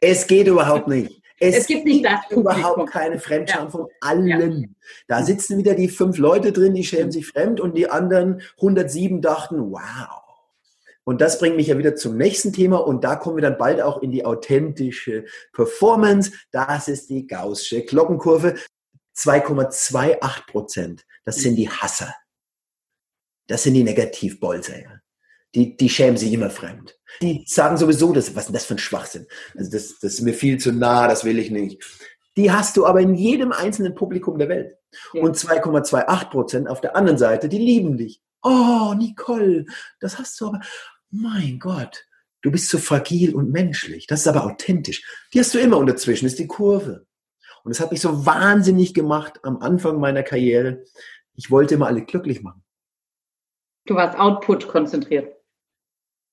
Es 0.00 0.26
geht 0.26 0.48
überhaupt 0.48 0.88
nicht. 0.88 1.22
Es, 1.38 1.56
es 1.56 1.66
gibt 1.66 1.84
nicht 1.84 2.04
das 2.04 2.20
überhaupt 2.30 2.90
keine 2.90 3.18
Fremdscham 3.18 3.64
ja. 3.64 3.70
von 3.70 3.88
allen. 4.00 4.60
Ja. 4.60 4.68
Da 5.08 5.22
sitzen 5.24 5.58
wieder 5.58 5.74
die 5.74 5.88
fünf 5.88 6.18
Leute 6.18 6.52
drin, 6.52 6.74
die 6.74 6.84
schämen 6.84 7.10
sich 7.10 7.26
fremd 7.26 7.60
und 7.60 7.76
die 7.76 7.90
anderen 7.90 8.40
107 8.56 9.20
dachten, 9.20 9.72
wow, 9.72 10.22
Und 11.02 11.20
das 11.20 11.38
bringt 11.38 11.56
mich 11.56 11.66
ja 11.68 11.78
wieder 11.78 11.96
zum 11.96 12.16
nächsten 12.16 12.52
Thema 12.52 12.78
und 12.78 13.02
da 13.02 13.16
kommen 13.16 13.36
wir 13.36 13.42
dann 13.42 13.58
bald 13.58 13.80
auch 13.80 14.00
in 14.00 14.12
die 14.12 14.24
authentische 14.24 15.24
Performance. 15.52 16.32
Das 16.52 16.88
ist 16.88 17.10
die 17.10 17.26
Gaußsche 17.26 17.82
Glockenkurve. 17.82 18.54
2,28 19.16 20.46
Prozent. 20.46 21.06
Das 21.24 21.36
sind 21.36 21.56
die 21.56 21.68
Hasser. 21.68 22.14
Das 23.46 23.62
sind 23.62 23.74
die 23.74 23.84
Negativbolzer. 23.84 25.02
Die, 25.54 25.76
die 25.76 25.88
schämen 25.88 26.16
sich 26.16 26.32
immer 26.32 26.50
fremd. 26.50 26.98
Die 27.22 27.44
sagen 27.46 27.76
sowieso, 27.76 28.12
das, 28.12 28.34
was 28.34 28.46
ist 28.46 28.54
das 28.54 28.64
für 28.64 28.74
ein 28.74 28.78
Schwachsinn? 28.78 29.26
Also 29.56 29.70
das, 29.70 29.98
das 30.00 30.14
ist 30.14 30.22
mir 30.22 30.34
viel 30.34 30.58
zu 30.58 30.72
nah, 30.72 31.06
das 31.06 31.24
will 31.24 31.38
ich 31.38 31.50
nicht. 31.50 31.82
Die 32.36 32.50
hast 32.50 32.76
du 32.76 32.86
aber 32.86 33.00
in 33.00 33.14
jedem 33.14 33.52
einzelnen 33.52 33.94
Publikum 33.94 34.38
der 34.38 34.48
Welt. 34.48 34.76
Ja. 35.12 35.22
Und 35.22 35.36
2,28 35.36 36.30
Prozent 36.30 36.68
auf 36.68 36.80
der 36.80 36.96
anderen 36.96 37.18
Seite, 37.18 37.48
die 37.48 37.58
lieben 37.58 37.96
dich. 37.96 38.20
Oh, 38.42 38.94
Nicole, 38.96 39.66
das 40.00 40.18
hast 40.18 40.40
du 40.40 40.48
aber. 40.48 40.60
Mein 41.10 41.58
Gott, 41.60 42.04
du 42.42 42.50
bist 42.50 42.68
so 42.68 42.78
fragil 42.78 43.34
und 43.34 43.50
menschlich. 43.50 44.06
Das 44.06 44.20
ist 44.20 44.26
aber 44.26 44.44
authentisch. 44.44 45.04
Die 45.32 45.38
hast 45.38 45.54
du 45.54 45.58
immer 45.58 45.78
und 45.78 45.86
dazwischen 45.86 46.26
ist 46.26 46.38
die 46.40 46.48
Kurve. 46.48 47.06
Und 47.62 47.70
das 47.70 47.80
hat 47.80 47.92
mich 47.92 48.00
so 48.00 48.26
wahnsinnig 48.26 48.92
gemacht 48.92 49.40
am 49.44 49.58
Anfang 49.58 49.98
meiner 49.98 50.22
Karriere. 50.22 50.84
Ich 51.34 51.50
wollte 51.50 51.76
immer 51.76 51.86
alle 51.86 52.04
glücklich 52.04 52.42
machen. 52.42 52.62
Du 53.86 53.94
warst 53.94 54.18
Output 54.18 54.68
konzentriert. 54.68 55.34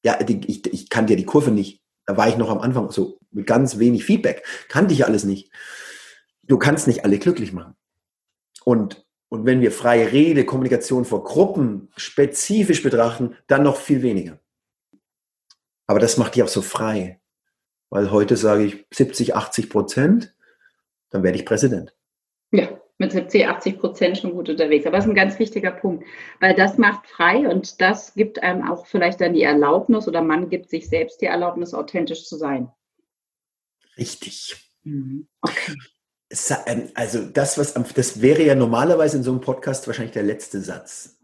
Ja, 0.03 0.19
ich, 0.27 0.65
ich 0.65 0.89
kannte 0.89 1.13
ja 1.13 1.17
die 1.17 1.25
Kurve 1.25 1.51
nicht. 1.51 1.81
Da 2.05 2.17
war 2.17 2.27
ich 2.27 2.37
noch 2.37 2.49
am 2.49 2.59
Anfang 2.59 2.91
so 2.91 3.19
mit 3.31 3.47
ganz 3.47 3.77
wenig 3.77 4.03
Feedback. 4.03 4.43
Kannte 4.67 4.93
ich 4.93 5.05
alles 5.05 5.23
nicht. 5.23 5.51
Du 6.43 6.57
kannst 6.57 6.87
nicht 6.87 7.05
alle 7.05 7.19
glücklich 7.19 7.53
machen. 7.53 7.75
Und, 8.63 9.05
und 9.29 9.45
wenn 9.45 9.61
wir 9.61 9.71
freie 9.71 10.11
Rede, 10.11 10.45
Kommunikation 10.45 11.05
vor 11.05 11.23
Gruppen 11.23 11.89
spezifisch 11.95 12.83
betrachten, 12.83 13.35
dann 13.47 13.63
noch 13.63 13.77
viel 13.77 14.01
weniger. 14.01 14.39
Aber 15.87 15.99
das 15.99 16.17
macht 16.17 16.35
dich 16.35 16.43
auch 16.43 16.47
so 16.47 16.61
frei. 16.61 17.19
Weil 17.89 18.11
heute 18.11 18.37
sage 18.37 18.63
ich 18.63 18.85
70, 18.91 19.35
80 19.35 19.69
Prozent, 19.69 20.35
dann 21.09 21.23
werde 21.23 21.37
ich 21.37 21.45
Präsident. 21.45 21.93
Ja, 22.51 22.81
mit 23.01 23.11
70, 23.11 23.47
80 23.47 23.79
Prozent 23.79 24.17
schon 24.19 24.31
gut 24.31 24.47
unterwegs. 24.47 24.85
Aber 24.85 24.95
das 24.95 25.05
ist 25.05 25.11
ein 25.11 25.15
ganz 25.15 25.39
wichtiger 25.39 25.71
Punkt, 25.71 26.05
weil 26.39 26.55
das 26.55 26.77
macht 26.77 27.07
frei 27.07 27.49
und 27.49 27.81
das 27.81 28.13
gibt 28.13 28.41
einem 28.43 28.69
auch 28.69 28.85
vielleicht 28.85 29.19
dann 29.19 29.33
die 29.33 29.41
Erlaubnis 29.41 30.07
oder 30.07 30.21
man 30.21 30.49
gibt 30.49 30.69
sich 30.69 30.87
selbst 30.87 31.19
die 31.19 31.25
Erlaubnis, 31.25 31.73
authentisch 31.73 32.25
zu 32.25 32.37
sein. 32.37 32.71
Richtig. 33.97 34.55
Mhm. 34.83 35.27
Okay. 35.41 35.75
Ähm, 36.67 36.89
also 36.93 37.25
das, 37.25 37.57
was 37.57 37.73
das 37.73 38.21
wäre 38.21 38.43
ja 38.43 38.53
normalerweise 38.53 39.17
in 39.17 39.23
so 39.23 39.31
einem 39.31 39.41
Podcast 39.41 39.87
wahrscheinlich 39.87 40.13
der 40.13 40.23
letzte 40.23 40.61
Satz. 40.61 41.17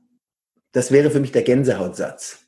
Das 0.72 0.92
wäre 0.92 1.12
für 1.12 1.20
mich 1.20 1.32
der 1.32 1.44
Gänsehautsatz. 1.44 2.46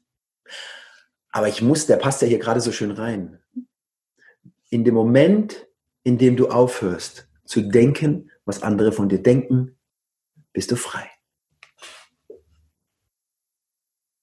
Aber 1.32 1.48
ich 1.48 1.62
muss, 1.62 1.86
der 1.86 1.98
passt 1.98 2.24
ja 2.24 2.28
hier 2.28 2.40
gerade 2.40 2.62
so 2.62 2.72
schön 2.72 2.92
rein. 2.92 3.40
In 4.72 4.84
dem 4.84 4.96
Moment, 4.96 5.68
in 6.04 6.18
dem 6.18 6.36
du 6.36 6.50
aufhörst 6.50 7.30
zu 7.46 7.62
denken, 7.62 8.29
was 8.50 8.64
andere 8.64 8.92
von 8.92 9.08
dir 9.08 9.24
denken, 9.24 9.78
bist 10.52 10.72
du 10.72 10.76
frei. 10.76 11.10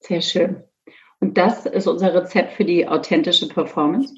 Sehr 0.01 0.21
schön. 0.21 0.63
Und 1.19 1.37
das 1.37 1.65
ist 1.65 1.87
unser 1.87 2.13
Rezept 2.13 2.53
für 2.53 2.65
die 2.65 2.87
authentische 2.87 3.47
Performance? 3.47 4.13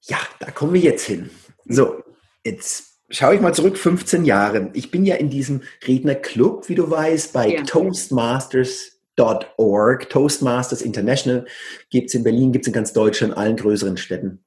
Ja, 0.00 0.18
da 0.40 0.50
kommen 0.50 0.72
wir 0.72 0.80
jetzt 0.80 1.06
hin. 1.06 1.30
So, 1.66 2.02
jetzt 2.44 2.98
schaue 3.08 3.36
ich 3.36 3.40
mal 3.40 3.54
zurück, 3.54 3.78
15 3.78 4.24
Jahre. 4.24 4.70
Ich 4.72 4.90
bin 4.90 5.04
ja 5.04 5.14
in 5.14 5.30
diesem 5.30 5.62
Rednerclub, 5.86 6.68
wie 6.68 6.74
du 6.74 6.90
weißt, 6.90 7.32
bei 7.32 7.46
ja. 7.48 7.62
Toastmasters.org. 7.62 10.10
Toastmasters 10.10 10.82
International 10.82 11.46
gibt 11.90 12.08
es 12.08 12.14
in 12.14 12.24
Berlin, 12.24 12.50
gibt 12.50 12.64
es 12.64 12.68
in 12.68 12.72
ganz 12.72 12.92
Deutschland, 12.92 13.34
in 13.34 13.38
allen 13.38 13.56
größeren 13.56 13.96
Städten. 13.96 14.42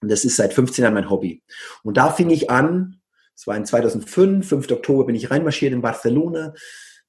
Und 0.00 0.08
das 0.10 0.24
ist 0.24 0.36
seit 0.36 0.54
15 0.54 0.84
Jahren 0.84 0.94
mein 0.94 1.10
Hobby. 1.10 1.42
Und 1.82 1.96
da 1.96 2.12
fing 2.12 2.30
ich 2.30 2.50
an, 2.50 3.01
es 3.42 3.48
war 3.48 3.56
in 3.56 3.66
2005, 3.66 4.48
5. 4.48 4.70
Oktober 4.70 5.06
bin 5.06 5.16
ich 5.16 5.32
reinmarschiert 5.32 5.72
in 5.72 5.82
Barcelona. 5.82 6.54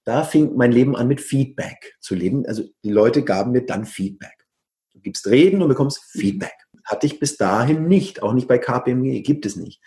Da 0.04 0.24
fing 0.24 0.56
mein 0.56 0.72
Leben 0.72 0.96
an 0.96 1.08
mit 1.08 1.22
Feedback 1.22 1.96
zu 2.00 2.16
leben. 2.16 2.44
Also 2.48 2.64
die 2.84 2.90
Leute 2.90 3.24
gaben 3.24 3.52
mir 3.52 3.68
dann 3.68 3.86
Feedback. 3.86 4.48
Du 4.94 5.00
gibst 5.00 5.28
Reden 5.28 5.62
und 5.62 5.68
bekommst 5.68 6.04
Feedback. 6.10 6.56
Hatte 6.86 7.06
ich 7.06 7.20
bis 7.20 7.38
dahin 7.38 7.88
nicht, 7.88 8.24
auch 8.24 8.34
nicht 8.34 8.48
bei 8.48 8.58
KPMG, 8.58 9.22
gibt 9.22 9.46
es 9.46 9.56
nicht. 9.56 9.80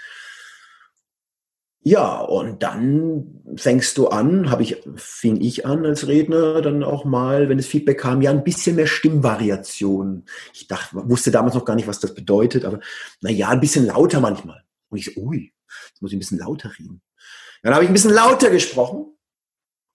Ja, 1.80 2.20
und 2.20 2.62
dann 2.62 3.42
fängst 3.56 3.98
du 3.98 4.06
an, 4.06 4.48
habe 4.48 4.62
ich, 4.62 4.80
fing 4.94 5.40
ich 5.40 5.66
an 5.66 5.84
als 5.84 6.06
Redner, 6.06 6.62
dann 6.62 6.84
auch 6.84 7.04
mal, 7.04 7.48
wenn 7.48 7.58
das 7.58 7.66
Feedback 7.66 7.98
kam, 7.98 8.22
ja, 8.22 8.30
ein 8.30 8.44
bisschen 8.44 8.76
mehr 8.76 8.86
Stimmvariation. 8.86 10.26
Ich 10.54 10.68
dachte, 10.68 11.08
wusste 11.10 11.32
damals 11.32 11.56
noch 11.56 11.64
gar 11.64 11.74
nicht, 11.74 11.88
was 11.88 11.98
das 11.98 12.14
bedeutet, 12.14 12.64
aber 12.64 12.78
na 13.20 13.30
ja, 13.30 13.48
ein 13.48 13.60
bisschen 13.60 13.86
lauter 13.86 14.20
manchmal. 14.20 14.62
Und 14.88 14.98
ich 14.98 15.06
so, 15.06 15.20
ui, 15.20 15.52
jetzt 15.88 16.02
muss 16.02 16.10
ich 16.12 16.16
ein 16.16 16.20
bisschen 16.20 16.38
lauter 16.38 16.70
reden. 16.78 17.02
Dann 17.62 17.74
habe 17.74 17.84
ich 17.84 17.90
ein 17.90 17.94
bisschen 17.94 18.12
lauter 18.12 18.50
gesprochen 18.50 19.16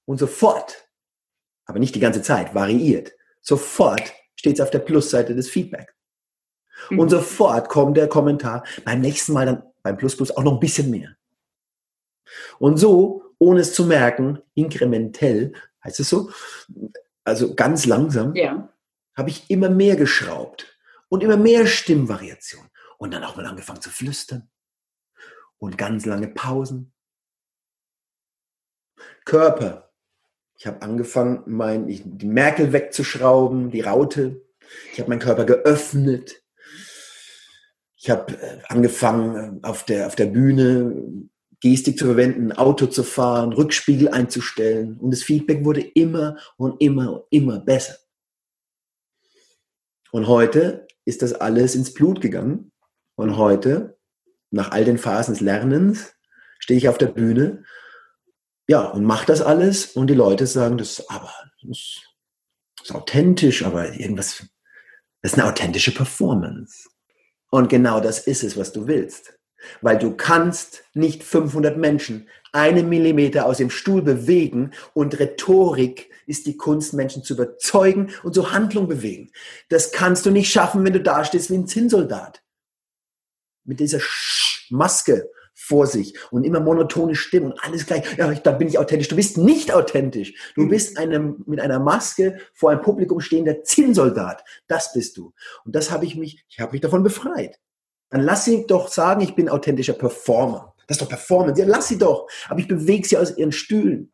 und 0.06 0.18
sofort, 0.18 0.90
aber 1.66 1.80
nicht 1.80 1.96
die 1.96 2.00
ganze 2.00 2.22
Zeit, 2.22 2.54
variiert, 2.54 3.14
sofort 3.42 4.14
steht 4.36 4.56
es 4.56 4.62
auf 4.62 4.72
der 4.72 4.80
Plusseite 4.80 5.36
des 5.36 5.50
Feedbacks. 5.50 5.94
Mhm. 6.90 7.00
Und 7.00 7.10
sofort 7.10 7.70
kommt 7.70 7.98
der 7.98 8.08
Kommentar, 8.08 8.66
beim 8.84 9.02
nächsten 9.02 9.34
Mal 9.34 9.46
dann 9.46 9.64
beim 9.84 9.98
Plus 9.98 10.16
Plus 10.16 10.32
auch 10.32 10.44
noch 10.44 10.54
ein 10.54 10.60
bisschen 10.60 10.90
mehr. 10.90 11.16
Und 12.60 12.78
so, 12.78 13.24
ohne 13.40 13.62
es 13.62 13.74
zu 13.74 13.86
merken, 13.86 14.40
inkrementell, 14.54 15.54
heißt 15.84 16.00
es 16.00 16.10
so, 16.10 16.32
also 17.24 17.56
ganz 17.56 17.86
langsam, 17.86 18.36
ja. 18.36 18.70
habe 19.16 19.30
ich 19.30 19.50
immer 19.50 19.70
mehr 19.70 19.96
geschraubt 19.96 20.78
und 21.10 21.24
immer 21.24 21.38
mehr 21.38 21.68
Stimmvariation. 21.68 22.68
Und 22.98 23.14
dann 23.14 23.24
auch 23.24 23.36
mal 23.36 23.46
angefangen 23.48 23.82
zu 23.82 23.90
flüstern 23.90 24.50
und 25.62 25.78
ganz 25.78 26.06
lange 26.06 26.28
Pausen. 26.28 26.92
Körper. 29.26 29.92
Ich 30.58 30.68
habe 30.68 30.82
angefangen, 30.82 31.44
mein, 31.46 31.88
die 31.88 32.28
Merkel 32.28 32.74
wegzuschrauben, 32.74 33.72
die 33.72 33.82
Raute. 33.82 34.42
Ich 34.92 35.00
habe 35.00 35.10
meinen 35.10 35.20
Körper 35.20 35.46
geöffnet. 35.46 36.44
Ich 37.96 38.10
habe 38.10 38.34
äh, 38.34 38.60
angefangen, 38.68 39.64
auf 39.64 39.86
der, 39.86 40.08
auf 40.08 40.16
der 40.16 40.26
Bühne 40.26 41.30
Gestik 41.60 42.00
zu 42.00 42.06
verwenden, 42.06 42.52
Auto 42.52 42.88
zu 42.88 43.04
fahren, 43.04 43.54
Rückspiegel 43.54 44.10
einzustellen. 44.10 44.98
Und 44.98 45.12
das 45.12 45.22
Feedback 45.22 45.64
wurde 45.64 45.82
immer 45.82 46.38
und 46.58 46.82
immer 46.82 47.14
und 47.14 47.24
immer 47.30 47.60
besser. 47.60 47.98
Und 50.12 50.28
heute 50.28 50.88
ist 51.06 51.22
das 51.22 51.34
alles 51.34 51.76
ins 51.76 51.94
Blut 51.94 52.20
gegangen. 52.20 52.72
Und 53.16 53.38
heute, 53.38 54.00
nach 54.52 54.72
all 54.72 54.86
den 54.86 54.98
Phasen 54.98 55.34
des 55.34 55.42
Lernens, 55.42 56.14
stehe 56.60 56.78
ich 56.78 56.90
auf 56.90 56.98
der 56.98 57.08
Bühne, 57.08 57.64
ja, 58.68 58.82
und 58.82 59.04
mache 59.04 59.26
das 59.26 59.42
alles. 59.42 59.88
Und 59.88 60.08
die 60.08 60.14
Leute 60.14 60.48
sagen, 60.48 60.78
das, 60.78 61.10
aber, 61.10 61.34
das 61.62 62.00
ist 62.84 62.96
authentisch, 62.96 63.66
aber 63.66 63.94
irgendwas, 63.94 64.46
das 65.22 65.34
ist 65.34 65.40
eine 65.40 65.50
authentische 65.50 65.94
Performance. 65.94 66.88
Und 67.50 67.70
genau 67.70 68.00
das 68.00 68.20
ist 68.20 68.44
es, 68.44 68.58
was 68.58 68.72
du 68.72 68.88
willst. 68.88 69.34
Weil 69.82 70.00
du 70.00 70.16
kannst 70.16 70.84
nicht 70.94 71.24
500 71.24 71.78
Menschen 71.78 72.30
einen 72.54 72.90
Millimeter 72.90 73.46
aus 73.46 73.58
dem 73.58 73.70
Stuhl 73.70 74.02
bewegen 74.02 74.72
und 74.94 75.20
Rhetorik 75.20 76.10
ist 76.26 76.48
die 76.48 76.58
Kunst, 76.58 76.94
Menschen 76.94 77.24
zu 77.24 77.34
überzeugen 77.34 78.12
und 78.24 78.34
zur 78.34 78.52
Handlung 78.52 78.88
bewegen. 78.88 79.32
Das 79.70 79.92
kannst 79.92 80.26
du 80.26 80.32
nicht 80.32 80.52
schaffen, 80.52 80.84
wenn 80.84 80.94
du 80.94 81.02
dastehst 81.02 81.50
wie 81.50 81.56
ein 81.56 81.68
Zinnsoldat. 81.68 82.42
Mit 83.64 83.80
dieser 83.80 84.00
Maske 84.70 85.30
vor 85.54 85.86
sich 85.86 86.16
und 86.32 86.44
immer 86.44 86.60
monotone 86.60 87.16
Stimmen 87.16 87.52
und 87.52 87.64
alles 87.64 87.86
gleich. 87.86 88.18
Ja, 88.18 88.34
da 88.34 88.52
bin 88.52 88.68
ich 88.68 88.80
authentisch. 88.80 89.10
Du 89.10 89.16
bist 89.16 89.38
nicht 89.38 89.74
authentisch. 89.74 90.34
Du 90.56 90.68
bist 90.68 90.98
einem, 90.98 91.44
mit 91.46 91.60
einer 91.60 91.80
Maske 91.80 92.40
vor 92.54 92.72
einem 92.72 92.82
Publikum 92.82 93.20
stehender 93.20 93.64
Zinnsoldat. 93.64 94.44
Das 94.68 94.94
bist 94.94 95.18
du. 95.18 95.34
Und 95.64 95.76
das 95.76 95.92
habe 95.92 96.06
ich 96.06 96.16
mich, 96.16 96.44
ich 96.50 96.60
habe 96.60 96.72
mich 96.72 96.82
davon 96.82 97.04
befreit. 97.04 97.60
Dann 98.10 98.22
lass 98.22 98.46
sie 98.46 98.66
doch 98.66 98.88
sagen, 98.88 99.22
ich 99.22 99.36
bin 99.36 99.50
authentischer 99.50 99.94
Performer. 99.94 100.74
Das 100.88 100.98
ist 100.98 101.02
doch 101.02 101.10
Performance. 101.10 101.62
Ja, 101.62 101.68
lass 101.68 101.88
sie 101.88 101.98
doch. 101.98 102.28
Aber 102.50 102.60
ich 102.60 102.68
bewege 102.68 103.08
sie 103.08 103.18
aus 103.18 103.38
ihren 103.38 103.52
Stühlen. 103.52 104.12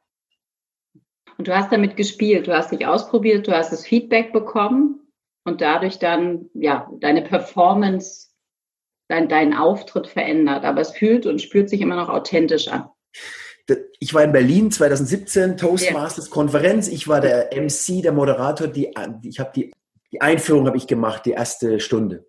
Und 1.38 1.48
du 1.48 1.56
hast 1.56 1.72
damit 1.72 1.96
gespielt, 1.98 2.48
du 2.48 2.56
hast 2.56 2.72
dich 2.72 2.86
ausprobiert, 2.86 3.48
du 3.48 3.52
hast 3.56 3.72
das 3.72 3.86
Feedback 3.86 4.34
bekommen 4.34 5.08
und 5.44 5.62
dadurch 5.62 6.00
dann, 6.00 6.50
ja, 6.54 6.90
deine 7.00 7.22
Performance, 7.22 8.27
dein, 9.08 9.30
dein 9.30 9.54
Auftritt 9.54 10.08
verändert. 10.08 10.66
Aber 10.66 10.82
es 10.82 10.92
fühlt 10.92 11.26
und 11.26 11.42
spürt 11.42 11.70
sich 11.70 11.82
immer 11.82 11.96
noch 11.96 12.10
authentisch 12.10 12.68
an. 12.68 12.90
Ich 14.00 14.14
war 14.14 14.24
in 14.24 14.32
Berlin 14.32 14.72
2017, 14.72 15.58
Toastmasters-Konferenz. 15.58 16.88
Ich 16.88 17.08
war 17.08 17.20
der 17.20 17.50
MC, 17.54 18.02
der 18.02 18.14
Moderator. 18.14 18.68
Die, 18.68 18.94
ich 19.24 19.40
habe 19.40 19.52
die, 19.56 19.74
die 20.12 20.22
Einführung 20.22 20.68
habe 20.68 20.78
ich 20.78 20.88
gemacht, 20.88 21.26
die 21.26 21.32
erste 21.32 21.80
Stunde. 21.80 22.26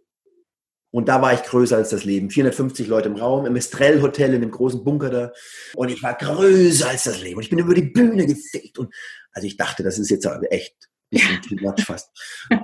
Und 0.90 1.08
da 1.08 1.20
war 1.20 1.34
ich 1.34 1.42
größer 1.42 1.76
als 1.76 1.90
das 1.90 2.04
Leben. 2.04 2.30
450 2.30 2.88
Leute 2.88 3.08
im 3.08 3.16
Raum, 3.16 3.46
im 3.46 3.54
Estrell 3.54 4.00
Hotel, 4.02 4.34
in 4.34 4.40
dem 4.40 4.50
großen 4.50 4.82
Bunker 4.82 5.10
da. 5.10 5.32
Und 5.76 5.90
ich 5.90 6.02
war 6.02 6.14
größer 6.14 6.88
als 6.88 7.04
das 7.04 7.20
Leben. 7.20 7.36
Und 7.36 7.42
ich 7.42 7.50
bin 7.50 7.58
über 7.58 7.74
die 7.74 7.82
Bühne 7.82 8.26
gefegt. 8.26 8.78
Und 8.78 8.92
also 9.32 9.46
ich 9.46 9.56
dachte, 9.56 9.82
das 9.82 9.98
ist 9.98 10.10
jetzt 10.10 10.26
echt 10.50 10.88
Bisschen 11.10 11.40
too 11.42 11.56
much 11.60 11.84
fast. 11.84 12.10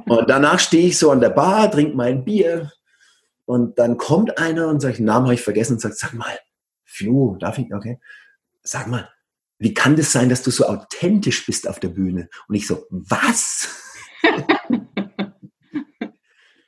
Und 0.06 0.28
danach 0.28 0.58
stehe 0.58 0.88
ich 0.88 0.98
so 0.98 1.10
an 1.10 1.20
der 1.20 1.30
Bar, 1.30 1.70
trinke 1.70 1.96
mein 1.96 2.24
Bier 2.24 2.70
und 3.46 3.78
dann 3.78 3.96
kommt 3.96 4.38
einer 4.38 4.68
und 4.68 4.80
sagt, 4.80 5.00
Namen 5.00 5.26
habe 5.26 5.34
ich 5.34 5.42
vergessen 5.42 5.74
und 5.74 5.80
sagt, 5.80 5.98
sag 5.98 6.14
mal, 6.14 6.38
Flo, 6.84 7.36
darf 7.38 7.58
ich, 7.58 7.72
okay, 7.74 8.00
sag 8.62 8.86
mal, 8.86 9.08
wie 9.58 9.74
kann 9.74 9.96
das 9.96 10.12
sein, 10.12 10.28
dass 10.28 10.42
du 10.42 10.50
so 10.50 10.66
authentisch 10.66 11.46
bist 11.46 11.68
auf 11.68 11.80
der 11.80 11.88
Bühne? 11.88 12.28
Und 12.48 12.54
ich 12.54 12.66
so, 12.66 12.86
was? 12.90 13.68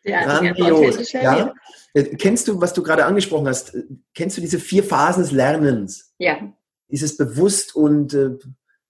ja, 0.04 0.40
Grandios. 0.40 1.12
Ja? 1.12 1.54
Äh, 1.94 2.16
kennst 2.16 2.48
du, 2.48 2.60
was 2.60 2.72
du 2.74 2.82
gerade 2.82 3.04
angesprochen 3.04 3.48
hast, 3.48 3.74
äh, 3.74 3.84
kennst 4.14 4.36
du 4.36 4.40
diese 4.40 4.58
vier 4.58 4.84
Phasen 4.84 5.22
des 5.22 5.32
Lernens? 5.32 6.14
Ja. 6.18 6.52
Dieses 6.88 7.16
bewusst 7.16 7.74
und, 7.74 8.14
äh, 8.14 8.30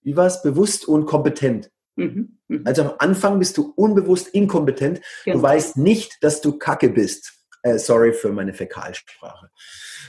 wie 0.02 0.16
war 0.16 0.26
es, 0.26 0.42
bewusst 0.42 0.86
und 0.86 1.06
kompetent. 1.06 1.70
Mhm. 1.96 2.38
Mhm. 2.48 2.62
Also 2.64 2.82
am 2.82 2.92
Anfang 2.98 3.38
bist 3.38 3.56
du 3.56 3.72
unbewusst 3.76 4.28
inkompetent. 4.28 5.00
Genau. 5.24 5.38
Du 5.38 5.42
weißt 5.42 5.76
nicht, 5.78 6.18
dass 6.20 6.40
du 6.40 6.58
Kacke 6.58 6.88
bist. 6.88 7.32
Äh, 7.62 7.78
sorry 7.78 8.12
für 8.12 8.30
meine 8.30 8.54
Fäkalsprache. 8.54 9.50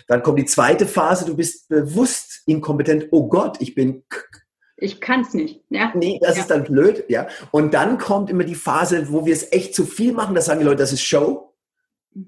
Dann 0.07 0.23
kommt 0.23 0.39
die 0.39 0.45
zweite 0.45 0.85
Phase, 0.85 1.25
du 1.25 1.35
bist 1.35 1.69
bewusst 1.69 2.43
inkompetent. 2.45 3.07
Oh 3.11 3.27
Gott, 3.27 3.57
ich 3.59 3.75
bin 3.75 4.03
ich 4.79 5.01
kann 5.01 5.21
es 5.21 5.33
nicht. 5.33 5.63
Ja. 5.69 5.91
Nee, 5.95 6.19
das 6.21 6.35
ja. 6.35 6.41
ist 6.43 6.51
dann 6.51 6.63
blöd, 6.63 7.05
ja. 7.09 7.27
Und 7.49 7.73
dann 7.73 7.97
kommt 7.97 8.29
immer 8.29 8.43
die 8.43 8.55
Phase, 8.55 9.11
wo 9.11 9.25
wir 9.25 9.33
es 9.33 9.51
echt 9.51 9.73
zu 9.73 9.85
viel 9.85 10.13
machen. 10.13 10.35
Da 10.35 10.41
sagen 10.41 10.59
die 10.59 10.65
Leute, 10.65 10.77
das 10.77 10.93
ist 10.93 11.01
Show. 11.01 11.55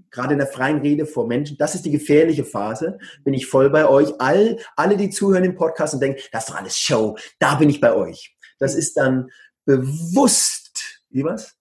Gerade 0.09 0.33
in 0.33 0.39
der 0.39 0.47
freien 0.47 0.79
Rede 0.79 1.05
vor 1.05 1.27
Menschen. 1.27 1.57
Das 1.57 1.75
ist 1.75 1.85
die 1.85 1.91
gefährliche 1.91 2.43
Phase. 2.43 2.97
Bin 3.23 3.35
ich 3.35 3.45
voll 3.45 3.69
bei 3.69 3.87
euch. 3.87 4.19
All, 4.19 4.57
alle, 4.75 4.97
die 4.97 5.11
zuhören 5.11 5.43
im 5.43 5.55
Podcast 5.55 5.93
und 5.93 5.99
denken, 5.99 6.21
das 6.31 6.45
ist 6.45 6.49
doch 6.49 6.59
alles 6.59 6.77
Show. 6.77 7.17
Da 7.37 7.55
bin 7.55 7.69
ich 7.69 7.79
bei 7.79 7.93
euch. 7.93 8.35
Das 8.57 8.73
ist 8.73 8.97
dann 8.97 9.29
bewusst. 9.65 11.03
Wie 11.09 11.23
was? 11.23 11.55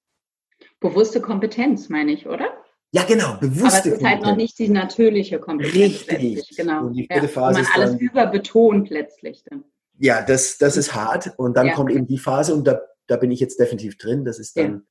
Bewusste 0.80 1.20
Kompetenz, 1.20 1.90
meine 1.90 2.12
ich, 2.12 2.26
oder? 2.26 2.57
Ja, 2.90 3.04
genau, 3.04 3.36
bewusste 3.38 3.90
Aber 3.90 3.96
es 3.96 4.00
ist 4.00 4.04
halt 4.04 4.22
noch 4.22 4.36
nicht 4.36 4.58
die 4.58 4.68
natürliche 4.68 5.38
Kompetenz. 5.38 5.74
Richtig. 5.74 6.56
Genau. 6.56 6.86
Und 6.86 6.94
die 6.94 7.06
ja, 7.08 7.28
Phase 7.28 7.60
man 7.60 7.70
alles 7.74 7.90
dann, 7.90 7.98
überbetont 7.98 8.88
letztlich 8.88 9.42
dann. 9.44 9.64
Ja, 9.98 10.22
das, 10.22 10.56
das 10.58 10.76
ist 10.76 10.94
hart. 10.94 11.32
Und 11.36 11.56
dann 11.56 11.66
ja. 11.66 11.74
kommt 11.74 11.90
eben 11.90 12.06
die 12.06 12.18
Phase 12.18 12.54
und 12.54 12.66
da, 12.66 12.80
da 13.06 13.16
bin 13.16 13.30
ich 13.30 13.40
jetzt 13.40 13.60
definitiv 13.60 13.98
drin. 13.98 14.24
Das 14.24 14.38
ist 14.38 14.56
dann 14.56 14.86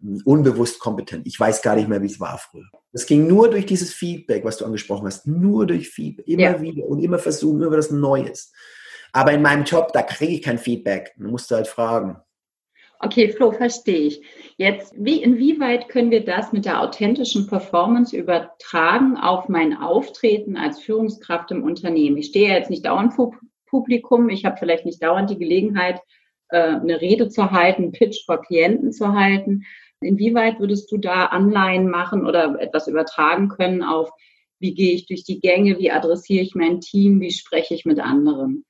ja. 0.00 0.20
unbewusst 0.24 0.78
kompetent. 0.78 1.26
Ich 1.26 1.40
weiß 1.40 1.62
gar 1.62 1.74
nicht 1.74 1.88
mehr, 1.88 2.02
wie 2.02 2.06
es 2.06 2.20
war 2.20 2.38
früher. 2.38 2.68
Das 2.92 3.06
ging 3.06 3.26
nur 3.26 3.50
durch 3.50 3.66
dieses 3.66 3.92
Feedback, 3.92 4.44
was 4.44 4.58
du 4.58 4.64
angesprochen 4.64 5.06
hast. 5.06 5.26
Nur 5.26 5.66
durch 5.66 5.88
Feedback. 5.88 6.28
Immer 6.28 6.60
wieder 6.60 6.86
und 6.86 7.02
immer 7.02 7.18
versuchen, 7.18 7.62
immer 7.62 7.76
was 7.76 7.90
Neues. 7.90 8.52
Aber 9.12 9.32
in 9.32 9.42
meinem 9.42 9.64
Job, 9.64 9.92
da 9.92 10.02
kriege 10.02 10.34
ich 10.34 10.42
kein 10.42 10.58
Feedback. 10.58 11.14
Da 11.18 11.26
musst 11.26 11.50
du 11.50 11.56
halt 11.56 11.66
fragen. 11.66 12.16
Okay, 13.02 13.30
Flo, 13.30 13.50
verstehe 13.50 14.08
ich. 14.08 14.22
Jetzt, 14.58 14.92
wie, 14.94 15.22
inwieweit 15.22 15.88
können 15.88 16.10
wir 16.10 16.22
das 16.22 16.52
mit 16.52 16.66
der 16.66 16.82
authentischen 16.82 17.46
Performance 17.46 18.14
übertragen 18.14 19.16
auf 19.16 19.48
mein 19.48 19.74
Auftreten 19.74 20.58
als 20.58 20.80
Führungskraft 20.80 21.50
im 21.50 21.64
Unternehmen? 21.64 22.18
Ich 22.18 22.26
stehe 22.26 22.52
jetzt 22.52 22.68
nicht 22.68 22.84
dauernd 22.84 23.14
vor 23.14 23.32
Publikum, 23.66 24.28
ich 24.28 24.44
habe 24.44 24.58
vielleicht 24.58 24.84
nicht 24.84 25.02
dauernd 25.02 25.30
die 25.30 25.38
Gelegenheit, 25.38 26.00
äh, 26.50 26.58
eine 26.58 27.00
Rede 27.00 27.30
zu 27.30 27.50
halten, 27.50 27.84
einen 27.84 27.92
Pitch 27.92 28.26
vor 28.26 28.42
Klienten 28.42 28.92
zu 28.92 29.14
halten. 29.14 29.64
Inwieweit 30.02 30.60
würdest 30.60 30.92
du 30.92 30.98
da 30.98 31.26
Anleihen 31.26 31.88
machen 31.88 32.26
oder 32.26 32.60
etwas 32.60 32.86
übertragen 32.86 33.48
können 33.48 33.82
auf, 33.82 34.10
wie 34.58 34.74
gehe 34.74 34.92
ich 34.92 35.06
durch 35.06 35.24
die 35.24 35.40
Gänge, 35.40 35.78
wie 35.78 35.90
adressiere 35.90 36.42
ich 36.42 36.54
mein 36.54 36.82
Team, 36.82 37.20
wie 37.22 37.30
spreche 37.30 37.74
ich 37.74 37.86
mit 37.86 37.98
anderen? 37.98 38.66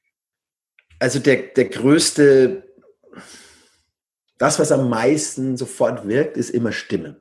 Also 1.01 1.19
der, 1.19 1.37
der 1.57 1.65
größte 1.65 2.63
das, 4.41 4.59
was 4.59 4.73
am 4.73 4.89
meisten 4.89 5.59
sofort 5.59 6.09
wirkt, 6.09 6.39
ist 6.39 6.49
immer 6.49 6.73
Stimme. 6.73 7.21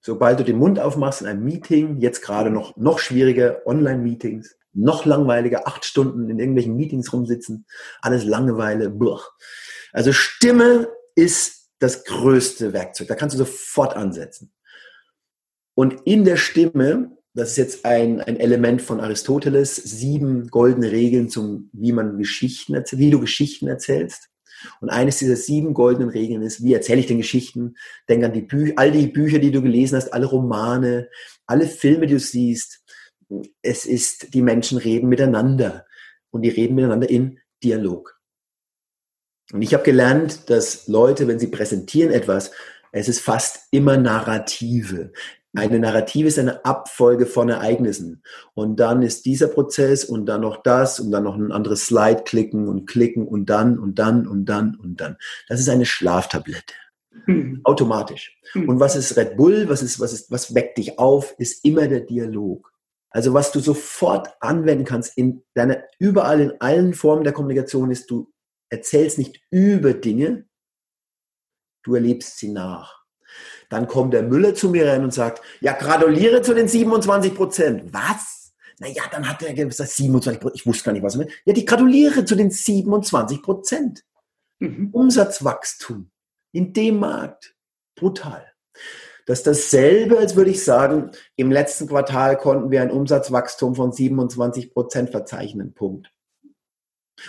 Sobald 0.00 0.40
du 0.40 0.44
den 0.44 0.58
Mund 0.58 0.80
aufmachst 0.80 1.20
in 1.20 1.28
einem 1.28 1.44
Meeting, 1.44 2.00
jetzt 2.00 2.20
gerade 2.20 2.50
noch, 2.50 2.76
noch 2.76 2.98
schwieriger, 2.98 3.64
Online-Meetings, 3.64 4.56
noch 4.72 5.06
langweiliger, 5.06 5.68
acht 5.68 5.84
Stunden 5.84 6.28
in 6.28 6.40
irgendwelchen 6.40 6.76
Meetings 6.76 7.12
rumsitzen, 7.12 7.64
alles 8.02 8.24
Langeweile, 8.24 8.90
blech. 8.90 9.20
Also 9.92 10.12
Stimme 10.12 10.88
ist 11.14 11.70
das 11.78 12.04
größte 12.04 12.72
Werkzeug. 12.72 13.06
Da 13.06 13.14
kannst 13.14 13.34
du 13.34 13.38
sofort 13.38 13.94
ansetzen. 13.94 14.52
Und 15.74 15.94
in 16.06 16.24
der 16.24 16.38
Stimme, 16.38 17.16
das 17.34 17.50
ist 17.50 17.56
jetzt 17.56 17.84
ein, 17.84 18.20
ein 18.20 18.40
Element 18.40 18.82
von 18.82 18.98
Aristoteles, 18.98 19.76
sieben 19.76 20.48
goldene 20.48 20.90
Regeln 20.90 21.28
zum, 21.28 21.70
wie 21.72 21.92
man 21.92 22.18
Geschichten 22.18 22.74
erzählt, 22.74 23.00
wie 23.00 23.10
du 23.10 23.20
Geschichten 23.20 23.68
erzählst. 23.68 24.28
Und 24.80 24.90
eines 24.90 25.18
dieser 25.18 25.36
sieben 25.36 25.74
goldenen 25.74 26.08
Regeln 26.08 26.42
ist, 26.42 26.62
wie 26.62 26.74
erzähle 26.74 27.00
ich 27.00 27.06
den 27.06 27.18
Geschichten? 27.18 27.76
Denk 28.08 28.24
an 28.24 28.32
die 28.32 28.42
Bücher, 28.42 28.74
all 28.76 28.92
die 28.92 29.06
Bücher, 29.06 29.38
die 29.38 29.50
du 29.50 29.62
gelesen 29.62 29.96
hast, 29.96 30.12
alle 30.12 30.26
Romane, 30.26 31.08
alle 31.46 31.66
Filme, 31.66 32.06
die 32.06 32.14
du 32.14 32.20
siehst. 32.20 32.84
Es 33.62 33.86
ist, 33.86 34.34
die 34.34 34.42
Menschen 34.42 34.78
reden 34.78 35.08
miteinander. 35.08 35.86
Und 36.30 36.42
die 36.42 36.50
reden 36.50 36.74
miteinander 36.74 37.08
in 37.08 37.38
Dialog. 37.62 38.20
Und 39.52 39.62
ich 39.62 39.74
habe 39.74 39.84
gelernt, 39.84 40.50
dass 40.50 40.88
Leute, 40.88 41.28
wenn 41.28 41.38
sie 41.38 41.46
präsentieren 41.46 42.12
etwas, 42.12 42.50
es 42.92 43.08
ist 43.08 43.20
fast 43.20 43.68
immer 43.70 43.96
Narrative. 43.96 45.12
Eine 45.56 45.78
Narrative 45.78 46.28
ist 46.28 46.38
eine 46.38 46.64
Abfolge 46.64 47.26
von 47.26 47.48
Ereignissen. 47.48 48.22
Und 48.54 48.78
dann 48.78 49.02
ist 49.02 49.24
dieser 49.24 49.48
Prozess 49.48 50.04
und 50.04 50.26
dann 50.26 50.42
noch 50.42 50.62
das 50.62 51.00
und 51.00 51.10
dann 51.10 51.24
noch 51.24 51.36
ein 51.36 51.52
anderes 51.52 51.86
Slide 51.86 52.22
klicken 52.24 52.68
und 52.68 52.86
klicken 52.86 53.26
und 53.26 53.46
dann 53.46 53.78
und 53.78 53.98
dann 53.98 54.26
und 54.26 54.44
dann 54.46 54.76
und 54.76 55.00
dann. 55.00 55.16
Das 55.48 55.60
ist 55.60 55.68
eine 55.68 55.86
Schlaftablette. 55.86 56.74
Mhm. 57.26 57.60
Automatisch. 57.64 58.38
Mhm. 58.54 58.68
Und 58.68 58.80
was 58.80 58.96
ist 58.96 59.16
Red 59.16 59.36
Bull? 59.36 59.68
Was 59.68 59.82
ist, 59.82 59.98
was 60.00 60.12
ist, 60.12 60.30
was 60.30 60.54
weckt 60.54 60.78
dich 60.78 60.98
auf? 60.98 61.34
Ist 61.38 61.64
immer 61.64 61.88
der 61.88 62.00
Dialog. 62.00 62.72
Also 63.10 63.32
was 63.32 63.52
du 63.52 63.60
sofort 63.60 64.28
anwenden 64.40 64.84
kannst 64.84 65.16
in 65.16 65.42
deiner, 65.54 65.82
überall 65.98 66.40
in 66.40 66.60
allen 66.60 66.92
Formen 66.92 67.24
der 67.24 67.32
Kommunikation 67.32 67.90
ist, 67.90 68.10
du 68.10 68.30
erzählst 68.68 69.16
nicht 69.16 69.40
über 69.50 69.94
Dinge, 69.94 70.46
du 71.82 71.94
erlebst 71.94 72.38
sie 72.38 72.50
nach. 72.50 72.95
Dann 73.68 73.86
kommt 73.86 74.14
der 74.14 74.22
Müller 74.22 74.54
zu 74.54 74.68
mir 74.70 74.88
rein 74.88 75.02
und 75.04 75.12
sagt, 75.12 75.42
ja, 75.60 75.72
gratuliere 75.72 76.42
zu 76.42 76.54
den 76.54 76.68
27 76.68 77.34
Prozent. 77.34 77.92
Was? 77.92 78.54
Naja, 78.78 79.04
dann 79.10 79.28
hat 79.28 79.42
er 79.42 79.54
gesagt, 79.54 79.90
27 79.90 80.40
Prozent. 80.40 80.60
Ich 80.60 80.66
wusste 80.66 80.84
gar 80.84 80.92
nicht, 80.92 81.02
was 81.02 81.14
er 81.14 81.18
meint. 81.18 81.32
Ja, 81.44 81.52
die 81.52 81.64
gratuliere 81.64 82.24
zu 82.24 82.34
den 82.34 82.50
27 82.50 83.42
Prozent. 83.42 84.04
Mhm. 84.58 84.90
Umsatzwachstum 84.92 86.10
in 86.52 86.72
dem 86.72 87.00
Markt. 87.00 87.54
Brutal. 87.96 88.46
Das 89.26 89.38
ist 89.40 89.46
dasselbe, 89.46 90.18
als 90.18 90.36
würde 90.36 90.50
ich 90.50 90.62
sagen, 90.62 91.10
im 91.34 91.50
letzten 91.50 91.88
Quartal 91.88 92.36
konnten 92.36 92.70
wir 92.70 92.80
ein 92.80 92.92
Umsatzwachstum 92.92 93.74
von 93.74 93.92
27 93.92 94.72
Prozent 94.72 95.10
verzeichnen. 95.10 95.74
Punkt. 95.74 96.12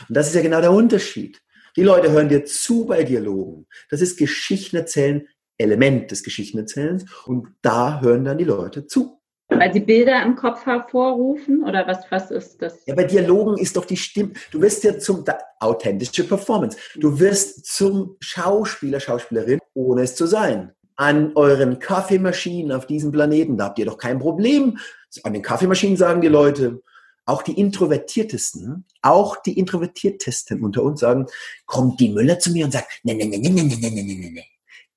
Und 0.08 0.16
das 0.16 0.28
ist 0.28 0.36
ja 0.36 0.42
genau 0.42 0.62
der 0.62 0.72
Unterschied. 0.72 1.42
Die 1.76 1.84
Leute 1.84 2.12
hören 2.12 2.30
dir 2.30 2.46
zu 2.46 2.86
bei 2.86 3.04
Dialogen. 3.04 3.68
Das 3.90 4.02
ist 4.02 4.18
Geschichten 4.18 4.78
erzählen 4.78 5.28
Element 5.58 6.12
des 6.12 6.24
Geschichtenerzählens 6.24 7.06
und 7.26 7.48
da 7.62 8.02
hören 8.02 8.26
dann 8.26 8.38
die 8.38 8.44
Leute 8.44 8.86
zu. 8.86 9.18
Weil 9.50 9.72
sie 9.72 9.80
Bilder 9.80 10.24
im 10.24 10.36
Kopf 10.36 10.66
hervorrufen 10.66 11.64
oder 11.64 11.88
was, 11.88 12.00
was 12.10 12.32
ist 12.32 12.62
das? 12.62 12.86
Ja, 12.86 12.96
bei 12.96 13.06
Dialogen 13.06 13.58
ist 13.58 13.78
doch 13.78 13.86
die 13.86 13.96
Stimme, 13.96 14.34
du 14.52 14.62
wirst 14.62 14.84
ja 14.84 15.00
zum, 15.00 15.24
authentische 15.60 16.26
Performance, 16.26 16.78
du 16.96 17.20
wirst 17.20 17.66
zum 17.66 18.18
Schauspieler, 18.20 19.00
Schauspielerin, 19.00 19.60
ohne 19.74 20.02
es 20.02 20.16
zu 20.16 20.26
sein. 20.26 20.74
An 20.98 21.32
euren 21.36 21.80
Kaffeemaschinen 21.80 22.72
auf 22.72 22.88
diesem 22.88 23.12
Planeten, 23.12 23.58
da 23.58 23.66
habt 23.66 23.80
ihr 23.80 23.86
doch 23.86 23.98
kein 23.98 24.20
Problem. 24.20 24.80
An 25.24 25.34
den 25.34 25.44
Kaffeemaschinen 25.44 25.96
sagen 25.96 26.22
die 26.22 26.28
Leute, 26.28 26.82
auch 27.26 27.42
die 27.42 27.58
Introvertiertesten, 27.58 28.86
auch 29.02 29.38
die 29.42 29.58
Introvertiertesten 29.58 30.64
unter 30.64 30.84
uns 30.84 31.02
sagen, 31.02 31.28
kommt 31.66 32.00
die 32.00 32.10
Müller 32.10 32.40
zu 32.40 32.52
mir 32.52 32.66
und 32.66 32.72
sagt, 32.72 33.00
ne, 33.04 33.16
ne, 33.16 33.26
ne, 33.26 33.38
ne, 33.38 33.50
ne, 33.50 33.64
ne, 33.64 33.78
ne, 33.78 33.92
ne, 33.92 34.32
ne 34.32 34.44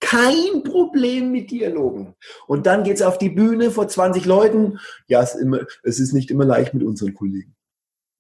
kein 0.01 0.63
Problem 0.65 1.31
mit 1.31 1.51
Dialogen. 1.51 2.15
Und 2.47 2.67
dann 2.67 2.85
geht's 2.85 3.03
auf 3.03 3.19
die 3.19 3.29
Bühne 3.29 3.71
vor 3.71 3.87
20 3.87 4.25
Leuten. 4.25 4.81
Ja, 5.07 5.23
es 5.23 5.35
ist, 5.35 5.43
immer, 5.43 5.61
es 5.83 6.01
ist 6.01 6.13
nicht 6.13 6.31
immer 6.31 6.45
leicht 6.45 6.75
mit 6.75 6.83
unseren 6.83 7.15
Kollegen. 7.15 7.55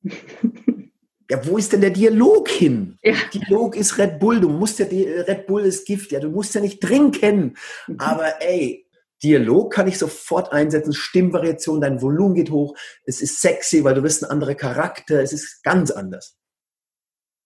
Ja, 1.31 1.47
wo 1.47 1.59
ist 1.59 1.73
denn 1.73 1.81
der 1.81 1.90
Dialog 1.90 2.49
hin? 2.49 2.99
Ja. 3.05 3.14
Dialog 3.33 3.77
ist 3.77 3.99
Red 3.99 4.19
Bull. 4.19 4.40
Du 4.40 4.49
musst 4.49 4.81
ja, 4.81 4.87
Red 4.87 5.47
Bull 5.47 5.62
ist 5.62 5.87
Gift. 5.87 6.11
Ja, 6.11 6.19
du 6.19 6.29
musst 6.29 6.57
ja 6.57 6.61
nicht 6.61 6.81
trinken. 6.81 7.57
Mhm. 7.87 8.01
Aber 8.01 8.43
ey, 8.43 8.85
Dialog 9.23 9.73
kann 9.73 9.87
ich 9.87 9.97
sofort 9.97 10.53
einsetzen. 10.53 10.93
Stimmvariation, 10.93 11.81
dein 11.81 12.03
Volumen 12.03 12.35
geht 12.35 12.51
hoch. 12.51 12.77
Es 13.05 13.23
ist 13.23 13.40
sexy, 13.40 13.85
weil 13.85 13.95
du 13.95 14.03
bist 14.03 14.25
ein 14.25 14.31
anderer 14.31 14.57
Charakter. 14.57 15.23
Es 15.23 15.33
ist 15.33 15.62
ganz 15.62 15.93
anders. 15.93 16.37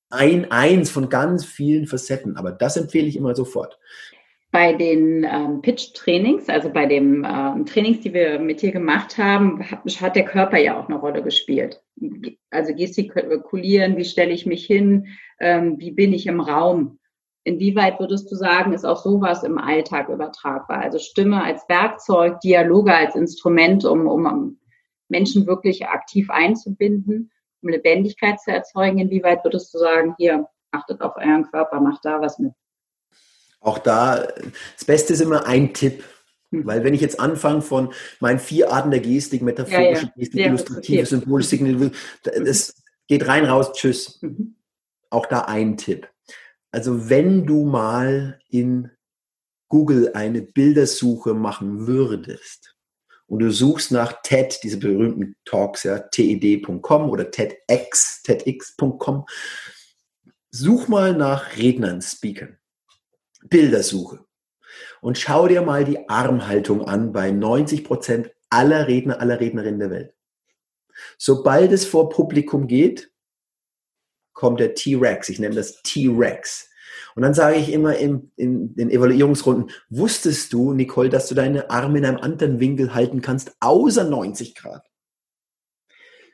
Ein, 0.09 0.51
eins 0.51 0.89
von 0.89 1.11
ganz 1.11 1.45
vielen 1.45 1.87
Facetten. 1.87 2.39
Aber 2.39 2.53
das 2.53 2.79
empfehle 2.79 3.07
ich 3.07 3.17
immer 3.17 3.37
sofort 3.37 3.79
bei 4.55 4.73
den 4.73 5.25
ähm, 5.29 5.63
Pitch-Trainings, 5.63 6.49
also 6.49 6.71
bei 6.71 6.87
den 6.87 7.27
ähm, 7.29 7.67
Trainings, 7.67 8.03
die 8.03 8.15
wir 8.15 8.39
mit 8.39 8.63
dir 8.63 8.71
gemacht 8.71 9.19
haben, 9.19 9.69
hat, 9.69 9.81
hat, 10.01 10.15
der 10.15 10.25
Körper 10.25 10.59
ja 10.59 10.79
auch 10.79 10.89
eine 10.89 10.97
Rolle 10.97 11.25
gespielt. 11.25 11.83
Also 12.51 12.73
gestikulieren, 12.73 13.97
wie 13.97 14.05
stelle 14.05 14.31
ich 14.31 14.47
mich 14.47 14.65
hin, 14.65 15.09
ähm, 15.41 15.81
wie 15.81 15.91
bin 15.91 16.13
ich 16.13 16.29
im 16.29 16.39
Raum. 16.39 17.01
Inwieweit 17.43 17.99
würdest 17.99 18.31
du 18.31 18.37
sagen, 18.37 18.73
ist 18.73 18.85
auch 18.85 18.99
sowas 18.99 19.43
im 19.43 19.59
Alltag 19.59 20.09
übertragbar? 20.09 20.79
Also 20.79 21.01
Stimme 21.01 21.43
als 21.43 21.69
Werkzeug, 21.69 22.39
Dialoge 22.39 22.95
als 22.95 23.17
Instrument, 23.17 23.85
um, 23.85 24.07
um 24.07 24.61
Menschen 25.09 25.49
wirklich 25.49 25.89
aktiv 25.89 26.31
einzubinden, 26.31 27.33
um 27.61 27.71
Lebendigkeit 27.71 28.39
zu 28.39 28.53
erzeugen. 28.53 29.01
Inwieweit 29.01 29.43
würdest 29.43 29.75
du 29.75 29.79
sagen, 29.79 30.15
hier, 30.17 30.47
achtet 30.71 31.01
auf 31.01 31.17
euren 31.17 31.51
Körper, 31.51 31.81
macht 31.81 32.05
da 32.05 32.21
was 32.21 32.39
mit? 32.39 32.53
Auch 33.65 33.79
da, 33.79 34.29
das 34.77 34.85
Beste 34.85 35.15
ist 35.15 35.23
immer 35.23 35.47
ein 35.47 35.73
Tipp. 35.73 36.05
Hm. 36.51 36.67
Weil 36.67 36.85
wenn 36.85 36.93
ich 36.93 37.01
jetzt 37.01 37.19
anfange 37.19 37.63
von 37.63 37.95
meinen 38.21 38.39
vier 38.39 38.71
Arten 38.71 38.91
der 38.91 39.01
Gestik, 39.01 39.41
metaphorische 39.41 40.03
ja, 40.03 40.09
ja. 40.09 40.13
Gestik, 40.17 40.41
ja, 40.41 40.47
illustrative, 40.49 40.99
okay. 40.99 41.05
symbolische 41.07 41.49
Signal, 41.49 41.91
das 42.23 42.75
geht 43.09 43.27
rein, 43.27 43.47
raus, 43.47 43.73
tschüss. 43.73 44.19
Mhm. 44.21 44.57
Auch 45.09 45.25
da 45.27 45.41
ein 45.47 45.79
Tipp. 45.79 46.09
Also 46.73 47.09
wenn 47.09 47.47
du 47.47 47.65
mal 47.65 48.39
in 48.51 48.91
Google 49.69 50.11
eine 50.13 50.43
Bildersuche 50.43 51.33
machen 51.33 51.87
würdest 51.87 52.77
und 53.27 53.39
du 53.39 53.51
suchst 53.51 53.93
nach 53.93 54.21
TED, 54.23 54.61
diese 54.63 54.77
berühmten 54.77 55.37
Talks, 55.47 55.85
ja, 55.85 56.01
TED.com 56.01 57.09
oder 57.09 57.31
TEDx, 57.31 58.23
TEDx.com, 58.25 59.25
such 60.51 60.89
mal 60.89 61.15
nach 61.15 61.57
Rednern, 61.57 62.03
Speakern. 62.03 62.59
Bildersuche. 63.45 64.25
Und 65.01 65.19
schau 65.19 65.47
dir 65.49 65.63
mal 65.63 65.85
die 65.85 66.09
Armhaltung 66.09 66.83
an 66.83 67.13
bei 67.13 67.31
90 67.31 67.85
Prozent 67.85 68.31
aller 68.51 68.89
Redner, 68.89 69.21
aller 69.21 69.41
Rednerinnen 69.41 69.81
der 69.81 69.91
Welt. 69.91 70.15
Sobald 71.19 71.73
es 71.73 71.85
vor 71.85 72.09
Publikum 72.09 72.67
geht, 72.67 73.13
kommt 74.33 74.61
der 74.61 74.75
T-Rex. 74.75 75.29
Ich 75.29 75.39
nenne 75.39 75.55
das 75.55 75.83
T-Rex. 75.83 76.69
Und 77.15 77.23
dann 77.23 77.35
sage 77.35 77.57
ich 77.57 77.73
immer 77.73 77.97
in, 77.97 78.33
in 78.37 78.75
den 78.75 78.91
Evaluierungsrunden, 78.91 79.71
wusstest 79.89 80.53
du, 80.53 80.73
Nicole, 80.73 81.09
dass 81.09 81.29
du 81.29 81.35
deine 81.35 81.71
Arme 81.71 81.99
in 81.99 82.05
einem 82.05 82.19
anderen 82.19 82.61
Winkel 82.61 82.95
halten 82.95 83.21
kannst, 83.21 83.57
außer 83.61 84.05
90 84.05 84.55
Grad? 84.55 84.85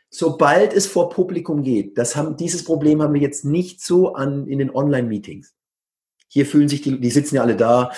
Sobald 0.09 0.73
es 0.73 0.87
vor 0.87 1.11
Publikum 1.11 1.63
geht, 1.63 1.97
das 1.97 2.17
haben, 2.17 2.37
dieses 2.37 2.65
Problem 2.65 3.03
haben 3.03 3.15
wir 3.15 3.21
jetzt 3.21 3.45
nicht 3.45 3.83
so 3.83 4.15
an, 4.15 4.49
in 4.49 4.59
den 4.59 4.71
Online-Meetings. 4.71 5.55
Hier 6.31 6.47
fühlen 6.47 6.69
sich 6.69 6.81
die, 6.81 6.99
die 7.01 7.11
sitzen 7.11 7.35
ja 7.37 7.43
alle 7.43 7.57
da, 7.57 7.93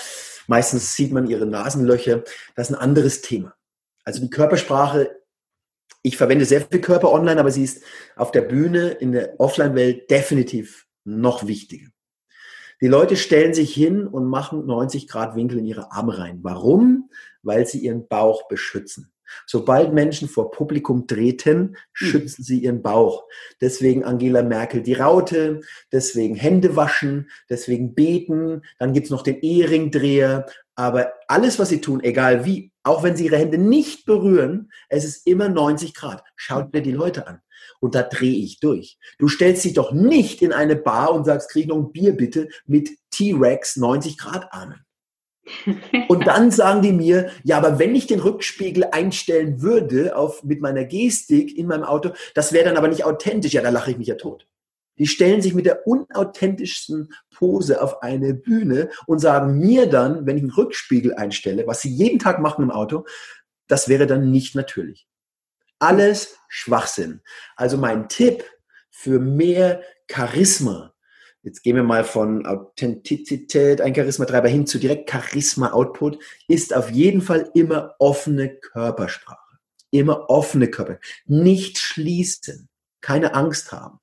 meistens 0.47 0.95
sieht 0.95 1.13
man 1.13 1.27
ihre 1.27 1.45
Nasenlöcher. 1.45 2.23
Das 2.55 2.69
ist 2.69 2.75
ein 2.75 2.81
anderes 2.81 3.21
Thema. 3.21 3.53
Also 4.03 4.19
die 4.19 4.29
Körpersprache 4.29 5.23
ich 6.03 6.17
verwende 6.17 6.45
sehr 6.45 6.61
viel 6.61 6.81
Körper 6.81 7.11
online, 7.11 7.39
aber 7.39 7.49
sie 7.49 7.63
ist 7.63 7.81
auf 8.15 8.31
der 8.31 8.41
Bühne 8.41 8.89
in 8.89 9.13
der 9.13 9.39
Offline-Welt 9.39 10.11
definitiv 10.11 10.85
noch 11.05 11.47
wichtiger. 11.47 11.87
Die 12.81 12.87
Leute 12.87 13.15
stellen 13.15 13.53
sich 13.53 13.73
hin 13.73 14.05
und 14.05 14.27
machen 14.27 14.65
90 14.65 15.07
Grad 15.07 15.35
Winkel 15.35 15.59
in 15.59 15.65
ihre 15.65 15.93
Arme 15.93 16.17
rein. 16.17 16.39
Warum? 16.41 17.09
Weil 17.41 17.65
sie 17.65 17.79
ihren 17.79 18.07
Bauch 18.09 18.49
beschützen. 18.49 19.12
Sobald 19.45 19.93
Menschen 19.93 20.27
vor 20.27 20.51
Publikum 20.51 21.07
treten, 21.07 21.75
hm. 21.93 22.07
schützen 22.07 22.43
sie 22.43 22.59
ihren 22.59 22.81
Bauch. 22.81 23.25
Deswegen 23.61 24.03
Angela 24.03 24.43
Merkel 24.43 24.81
die 24.81 24.93
Raute, 24.93 25.61
deswegen 25.91 26.35
Hände 26.35 26.75
waschen, 26.75 27.29
deswegen 27.49 27.93
beten, 27.95 28.61
dann 28.79 28.93
gibt's 28.93 29.09
noch 29.09 29.23
den 29.23 29.39
Ehringdreher. 29.41 30.45
Aber 30.75 31.13
alles, 31.27 31.59
was 31.59 31.69
sie 31.69 31.81
tun, 31.81 32.01
egal 32.03 32.45
wie, 32.45 32.71
auch 32.83 33.03
wenn 33.03 33.15
sie 33.15 33.25
ihre 33.25 33.37
Hände 33.37 33.57
nicht 33.57 34.05
berühren, 34.05 34.71
es 34.89 35.05
ist 35.05 35.27
immer 35.27 35.49
90 35.49 35.93
Grad. 35.93 36.23
Schaut 36.35 36.73
dir 36.73 36.81
die 36.81 36.91
Leute 36.91 37.27
an. 37.27 37.39
Und 37.79 37.95
da 37.95 38.03
drehe 38.03 38.35
ich 38.35 38.59
durch. 38.59 38.97
Du 39.19 39.27
stellst 39.27 39.63
dich 39.63 39.73
doch 39.73 39.91
nicht 39.91 40.41
in 40.41 40.53
eine 40.53 40.75
Bar 40.75 41.13
und 41.13 41.25
sagst, 41.25 41.49
krieg 41.49 41.67
noch 41.67 41.77
ein 41.77 41.91
Bier 41.91 42.15
bitte 42.15 42.49
mit 42.65 42.89
T-Rex 43.11 43.77
90 43.77 44.17
Grad 44.17 44.51
Armen. 44.51 44.85
Und 46.07 46.25
dann 46.25 46.51
sagen 46.51 46.81
die 46.81 46.93
mir, 46.93 47.29
ja, 47.43 47.57
aber 47.57 47.79
wenn 47.79 47.95
ich 47.95 48.07
den 48.07 48.19
Rückspiegel 48.19 48.85
einstellen 48.85 49.61
würde 49.61 50.15
auf, 50.15 50.43
mit 50.43 50.61
meiner 50.61 50.85
Gestik 50.85 51.57
in 51.57 51.67
meinem 51.67 51.83
Auto, 51.83 52.11
das 52.33 52.53
wäre 52.53 52.65
dann 52.65 52.77
aber 52.77 52.87
nicht 52.87 53.05
authentisch. 53.05 53.53
Ja, 53.53 53.61
da 53.61 53.69
lache 53.69 53.91
ich 53.91 53.97
mich 53.97 54.07
ja 54.07 54.15
tot. 54.15 54.47
Die 54.99 55.07
stellen 55.07 55.41
sich 55.41 55.53
mit 55.53 55.65
der 55.65 55.87
unauthentischsten 55.87 57.13
Pose 57.35 57.81
auf 57.81 58.03
eine 58.03 58.33
Bühne 58.33 58.89
und 59.07 59.19
sagen 59.19 59.57
mir 59.57 59.87
dann, 59.87 60.25
wenn 60.25 60.37
ich 60.37 60.43
einen 60.43 60.51
Rückspiegel 60.51 61.13
einstelle, 61.15 61.65
was 61.65 61.81
sie 61.81 61.89
jeden 61.89 62.19
Tag 62.19 62.39
machen 62.39 62.63
im 62.63 62.71
Auto, 62.71 63.05
das 63.67 63.89
wäre 63.89 64.05
dann 64.05 64.29
nicht 64.29 64.55
natürlich. 64.55 65.07
Alles 65.79 66.37
Schwachsinn. 66.47 67.21
Also 67.55 67.77
mein 67.77 68.07
Tipp 68.07 68.43
für 68.91 69.19
mehr 69.19 69.81
Charisma, 70.09 70.92
Jetzt 71.43 71.61
gehen 71.61 71.75
wir 71.75 71.83
mal 71.83 72.05
von 72.05 72.45
Authentizität, 72.45 73.81
ein 73.81 73.93
Charismatreiber 73.93 74.47
hin 74.47 74.65
zu 74.65 74.79
direkt 74.79 75.11
Charisma-Output, 75.11 76.17
ist 76.47 76.73
auf 76.73 76.89
jeden 76.89 77.21
Fall 77.21 77.51
immer 77.53 77.95
offene 77.99 78.55
Körpersprache. 78.55 79.57
Immer 79.91 80.29
offene 80.29 80.69
Körper. 80.69 80.99
Nicht 81.25 81.77
schließen. 81.77 82.69
Keine 83.01 83.35
Angst 83.35 83.73
haben. 83.73 83.99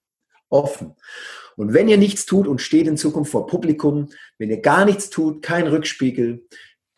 Offen. 0.50 0.94
Und 1.56 1.72
wenn 1.72 1.88
ihr 1.88 1.96
nichts 1.96 2.26
tut 2.26 2.46
und 2.46 2.60
steht 2.60 2.86
in 2.86 2.98
Zukunft 2.98 3.32
vor 3.32 3.46
Publikum, 3.46 4.10
wenn 4.36 4.50
ihr 4.50 4.60
gar 4.60 4.84
nichts 4.84 5.08
tut, 5.08 5.40
kein 5.42 5.66
Rückspiegel, 5.66 6.46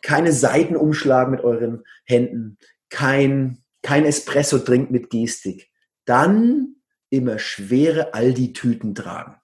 keine 0.01 0.33
Seitenumschlag 0.33 1.29
mit 1.29 1.41
euren 1.41 1.83
Händen, 2.03 2.57
kein, 2.89 3.63
kein 3.81 4.05
Espresso 4.05 4.59
trinkt 4.59 4.91
mit 4.91 5.09
Gestik, 5.09 5.69
dann 6.03 6.75
immer 7.09 7.39
schwere 7.39 8.13
Aldi-Tüten 8.13 8.93
tragen. 8.93 9.37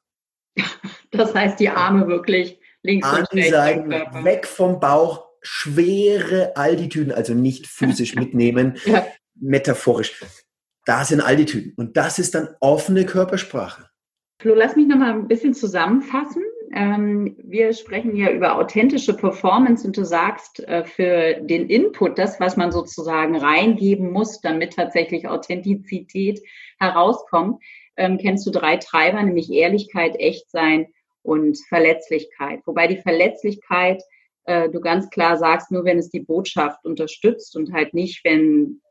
Das 1.11 1.33
heißt, 1.33 1.59
die 1.59 1.69
Arme 1.69 2.07
wirklich 2.07 2.59
links 2.83 3.07
An 3.07 3.21
und 3.21 3.33
rechts. 3.33 3.51
Seiten, 3.51 3.89
weg 4.23 4.45
vom 4.45 4.79
Bauch, 4.79 5.25
schwere 5.41 6.55
Altitüden, 6.55 7.11
also 7.11 7.33
nicht 7.33 7.67
physisch 7.67 8.15
mitnehmen, 8.15 8.77
ja. 8.85 9.05
metaphorisch. 9.35 10.23
Da 10.85 11.03
sind 11.03 11.21
Altitüden. 11.21 11.73
Und 11.77 11.97
das 11.97 12.19
ist 12.19 12.35
dann 12.35 12.49
offene 12.59 13.05
Körpersprache. 13.05 13.89
Flo, 14.41 14.53
lass 14.55 14.75
mich 14.75 14.87
nochmal 14.87 15.11
ein 15.11 15.27
bisschen 15.27 15.53
zusammenfassen. 15.53 16.43
Ähm, 16.73 17.35
wir 17.43 17.73
sprechen 17.73 18.15
ja 18.15 18.29
über 18.31 18.55
authentische 18.55 19.15
Performance 19.15 19.85
und 19.85 19.97
du 19.97 20.05
sagst, 20.05 20.59
äh, 20.67 20.85
für 20.85 21.41
den 21.41 21.67
Input, 21.67 22.17
das, 22.17 22.39
was 22.39 22.55
man 22.55 22.71
sozusagen 22.71 23.35
reingeben 23.35 24.11
muss, 24.11 24.39
damit 24.39 24.73
tatsächlich 24.73 25.27
Authentizität 25.27 26.41
herauskommt, 26.79 27.61
ähm, 27.99 28.17
kennst 28.17 28.47
du 28.47 28.51
drei 28.51 28.77
Treiber, 28.77 29.21
nämlich 29.21 29.51
Ehrlichkeit, 29.51 30.15
Echtsein 30.15 30.87
und 31.21 31.59
Verletzlichkeit. 31.67 32.61
Wobei 32.65 32.87
die 32.87 33.01
Verletzlichkeit 33.01 34.01
äh, 34.45 34.69
du 34.69 34.79
ganz 34.79 35.09
klar 35.09 35.37
sagst, 35.37 35.69
nur 35.69 35.83
wenn 35.83 35.99
es 35.99 36.09
die 36.09 36.21
Botschaft 36.21 36.85
unterstützt 36.85 37.55
und 37.55 37.73
halt 37.73 37.93
nicht, 37.93 38.23
wenn 38.23 38.81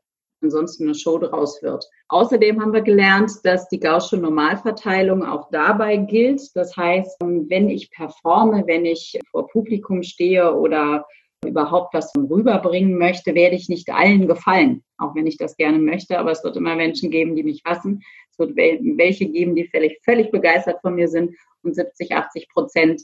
ansonsten 0.41 0.83
eine 0.83 0.95
Show 0.95 1.17
draus 1.17 1.61
wird. 1.61 1.85
Außerdem 2.07 2.61
haben 2.61 2.71
wir 2.71 2.81
gelernt, 2.81 3.31
dass 3.43 3.67
die 3.67 3.79
Gaußsche 3.79 4.15
Normalverteilung 4.15 5.25
auch 5.25 5.49
dabei 5.51 5.97
gilt. 5.97 6.41
Das 6.55 6.77
heißt, 6.77 7.19
wenn 7.19 7.69
ich 7.69 7.91
performe, 7.91 8.63
wenn 8.65 8.85
ich 8.85 9.19
vor 9.31 9.47
Publikum 9.47 10.01
stehe 10.03 10.55
oder 10.55 11.05
überhaupt 11.45 11.93
was 11.93 12.11
rüberbringen 12.15 12.97
möchte, 12.97 13.35
werde 13.35 13.55
ich 13.55 13.69
nicht 13.69 13.89
allen 13.89 14.27
gefallen, 14.27 14.83
auch 14.97 15.15
wenn 15.15 15.27
ich 15.27 15.37
das 15.37 15.55
gerne 15.55 15.79
möchte. 15.79 16.19
Aber 16.19 16.31
es 16.31 16.43
wird 16.43 16.57
immer 16.57 16.75
Menschen 16.75 17.11
geben, 17.11 17.35
die 17.35 17.43
mich 17.43 17.61
hassen. 17.65 18.01
Es 18.31 18.39
wird 18.39 18.55
welche 18.55 19.27
geben, 19.29 19.55
die 19.55 19.67
völlig, 19.67 19.99
völlig 20.03 20.31
begeistert 20.31 20.81
von 20.81 20.95
mir 20.95 21.07
sind. 21.07 21.35
Und 21.63 21.75
70, 21.75 22.13
80 22.13 22.49
Prozent, 22.49 23.01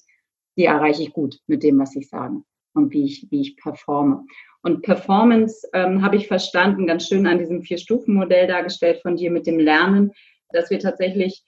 die 0.57 0.65
erreiche 0.65 1.03
ich 1.03 1.13
gut 1.13 1.39
mit 1.47 1.63
dem, 1.63 1.79
was 1.79 1.95
ich 1.95 2.09
sage 2.09 2.41
und 2.73 2.91
wie 2.91 3.05
ich, 3.05 3.27
wie 3.31 3.41
ich 3.41 3.57
performe. 3.57 4.25
Und 4.61 4.81
Performance 4.81 5.67
ähm, 5.73 6.01
habe 6.01 6.15
ich 6.15 6.27
verstanden, 6.27 6.87
ganz 6.87 7.07
schön 7.07 7.27
an 7.27 7.39
diesem 7.39 7.61
Vier-Stufen-Modell 7.61 8.47
dargestellt 8.47 9.01
von 9.01 9.15
dir 9.15 9.31
mit 9.31 9.47
dem 9.47 9.59
Lernen, 9.59 10.11
dass 10.49 10.69
wir 10.69 10.79
tatsächlich 10.79 11.43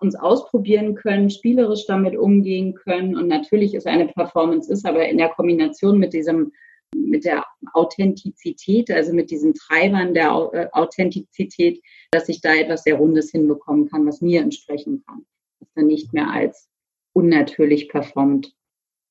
uns 0.00 0.14
ausprobieren 0.14 0.94
können, 0.94 1.30
spielerisch 1.30 1.86
damit 1.86 2.16
umgehen 2.16 2.74
können. 2.74 3.16
Und 3.16 3.28
natürlich 3.28 3.74
ist 3.74 3.86
eine 3.86 4.08
Performance 4.08 4.72
ist, 4.72 4.86
aber 4.86 5.08
in 5.08 5.18
der 5.18 5.28
Kombination 5.30 5.98
mit 5.98 6.12
diesem, 6.12 6.52
mit 6.94 7.24
der 7.24 7.44
Authentizität, 7.72 8.90
also 8.90 9.12
mit 9.12 9.30
diesen 9.30 9.54
Treibern 9.54 10.14
der 10.14 10.50
äh, 10.52 10.66
Authentizität, 10.72 11.82
dass 12.10 12.28
ich 12.28 12.40
da 12.40 12.54
etwas 12.54 12.82
sehr 12.82 12.96
Rundes 12.96 13.30
hinbekommen 13.30 13.88
kann, 13.88 14.06
was 14.06 14.20
mir 14.20 14.40
entsprechen 14.40 15.04
kann, 15.06 15.26
was 15.60 15.68
dann 15.74 15.86
nicht 15.86 16.12
mehr 16.12 16.30
als 16.30 16.68
unnatürlich 17.12 17.88
performt 17.88 18.54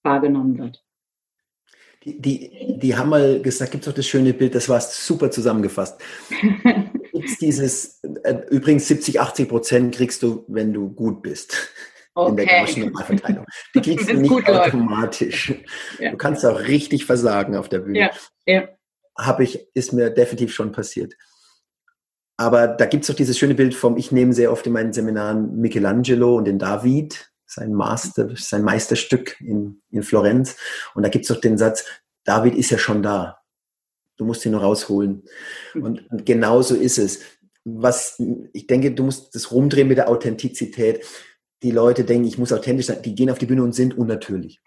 wahrgenommen 0.04 0.58
wird. 0.58 0.84
Die, 2.04 2.22
die, 2.22 2.78
die 2.78 2.96
haben 2.96 3.10
mal 3.10 3.42
gesagt, 3.42 3.72
gibt 3.72 3.84
es 3.84 3.90
auch 3.90 3.96
das 3.96 4.06
schöne 4.06 4.34
Bild, 4.34 4.54
das 4.54 4.70
war 4.70 4.80
super 4.80 5.32
zusammengefasst. 5.32 6.00
Gibt's 7.16 7.38
dieses, 7.38 8.02
äh, 8.24 8.36
übrigens 8.50 8.88
70, 8.88 9.20
80 9.20 9.50
Prozent 9.50 9.96
kriegst 9.96 10.22
du, 10.22 10.46
wenn 10.48 10.74
du 10.74 10.90
gut 10.90 11.22
bist. 11.22 11.70
Okay. 12.14 12.30
In 12.30 12.38
der 12.38 12.46
Gaußschen 12.46 13.46
Die 13.76 13.82
kriegst 13.82 14.10
du 14.10 14.14
nicht 14.14 14.50
automatisch. 14.50 15.54
Ja. 16.00 16.12
Du 16.12 16.18
kannst 16.18 16.46
auch 16.46 16.60
richtig 16.60 17.06
versagen 17.06 17.56
auf 17.56 17.70
der 17.70 17.80
Bühne. 17.80 18.00
Ja. 18.00 18.12
Ja. 18.46 18.68
Habe 19.18 19.44
ich, 19.44 19.68
ist 19.74 19.94
mir 19.94 20.10
definitiv 20.10 20.54
schon 20.54 20.72
passiert. 20.72 21.14
Aber 22.38 22.68
da 22.68 22.86
gibt 22.86 23.04
es 23.06 23.10
auch 23.10 23.16
dieses 23.16 23.38
schöne 23.38 23.56
Bild 23.56 23.74
vom, 23.74 23.98
ich 23.98 24.12
nehme 24.12 24.34
sehr 24.34 24.52
oft 24.52 24.68
in 24.68 24.74
meinen 24.74 24.94
Seminaren 24.94 25.56
Michelangelo 25.58 26.36
und 26.36 26.46
den 26.46 26.60
David 26.60 27.32
sein 27.46 27.74
Master, 27.74 28.30
sein 28.36 28.64
Meisterstück 28.64 29.40
in, 29.40 29.82
in 29.92 30.04
Florenz. 30.04 30.58
Und 30.94 31.04
da 31.04 31.10
gibt 31.10 31.24
es 31.26 31.30
doch 31.30 31.40
den 31.40 31.58
Satz, 31.58 31.86
David 32.24 32.56
ist 32.56 32.72
ja 32.72 32.78
schon 32.78 33.04
da. 33.04 33.40
Du 34.18 34.26
musst 34.26 34.46
ihn 34.46 34.52
nur 34.52 34.62
rausholen. 34.62 35.24
Und, 35.74 36.10
und 36.10 36.26
genauso 36.26 36.76
ist 36.76 36.98
es. 36.98 37.22
Was, 37.64 38.22
ich 38.54 38.68
denke, 38.68 38.92
du 38.92 39.04
musst 39.04 39.34
das 39.36 39.52
rumdrehen 39.52 39.88
mit 39.88 39.98
der 39.98 40.10
Authentizität. 40.10 41.06
Die 41.64 41.72
Leute 41.72 42.04
denken, 42.04 42.28
ich 42.28 42.38
muss 42.38 42.54
authentisch 42.54 42.86
sein. 42.88 43.02
Die 43.02 43.16
gehen 43.16 43.30
auf 43.30 43.40
die 43.40 43.48
Bühne 43.48 43.64
und 43.64 43.74
sind 43.74 43.98
unnatürlich. 43.98 44.62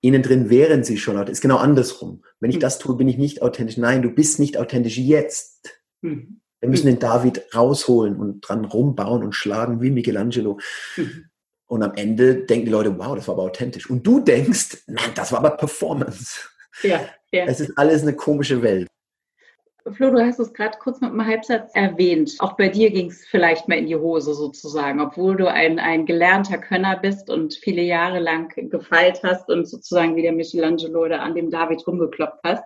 Innen 0.00 0.22
drin 0.22 0.50
wären 0.50 0.84
sie 0.84 0.98
schon 0.98 1.16
authentisch. 1.16 1.34
Ist 1.34 1.40
genau 1.42 1.56
andersrum. 1.58 2.22
Wenn 2.40 2.50
ich 2.50 2.56
hm. 2.56 2.60
das 2.60 2.78
tue, 2.78 2.96
bin 2.96 3.08
ich 3.08 3.18
nicht 3.18 3.42
authentisch. 3.42 3.76
Nein, 3.76 4.02
du 4.02 4.10
bist 4.10 4.38
nicht 4.38 4.58
authentisch 4.58 4.98
jetzt. 4.98 5.80
Mhm. 6.02 6.40
Wir 6.60 6.68
müssen 6.68 6.86
den 6.86 6.98
David 6.98 7.54
rausholen 7.54 8.16
und 8.16 8.40
dran 8.40 8.64
rumbauen 8.64 9.22
und 9.22 9.32
schlagen 9.32 9.80
wie 9.80 9.90
Michelangelo. 9.90 10.58
Mhm. 10.96 11.26
Und 11.66 11.82
am 11.82 11.94
Ende 11.94 12.46
denken 12.46 12.66
die 12.66 12.72
Leute, 12.72 12.98
wow, 12.98 13.14
das 13.14 13.28
war 13.28 13.34
aber 13.34 13.44
authentisch. 13.44 13.88
Und 13.88 14.06
du 14.06 14.20
denkst, 14.20 14.84
nein, 14.86 15.10
das 15.14 15.32
war 15.32 15.40
aber 15.40 15.50
Performance. 15.50 16.40
Ja, 16.82 17.00
ja. 17.32 17.44
Es 17.44 17.60
ist 17.60 17.76
alles 17.76 18.02
eine 18.02 18.14
komische 18.14 18.62
Welt. 18.62 18.88
Flo, 19.92 20.10
du 20.10 20.24
hast 20.24 20.38
es 20.38 20.52
gerade 20.52 20.78
kurz 20.78 21.00
mit 21.00 21.10
einem 21.10 21.24
Halbsatz 21.24 21.70
erwähnt. 21.74 22.34
Auch 22.38 22.56
bei 22.56 22.68
dir 22.68 22.90
ging 22.90 23.10
es 23.10 23.26
vielleicht 23.26 23.68
mal 23.68 23.78
in 23.78 23.86
die 23.86 23.96
Hose 23.96 24.34
sozusagen, 24.34 25.00
obwohl 25.00 25.36
du 25.36 25.50
ein, 25.50 25.78
ein 25.78 26.04
gelernter 26.04 26.58
Könner 26.58 26.98
bist 26.98 27.30
und 27.30 27.54
viele 27.54 27.82
Jahre 27.82 28.18
lang 28.18 28.52
gefeilt 28.70 29.20
hast 29.22 29.48
und 29.48 29.66
sozusagen 29.66 30.16
wie 30.16 30.22
der 30.22 30.32
Michelangelo 30.32 31.04
oder 31.04 31.22
an 31.22 31.34
dem 31.34 31.50
David 31.50 31.86
rumgeklopft 31.86 32.40
hast. 32.44 32.62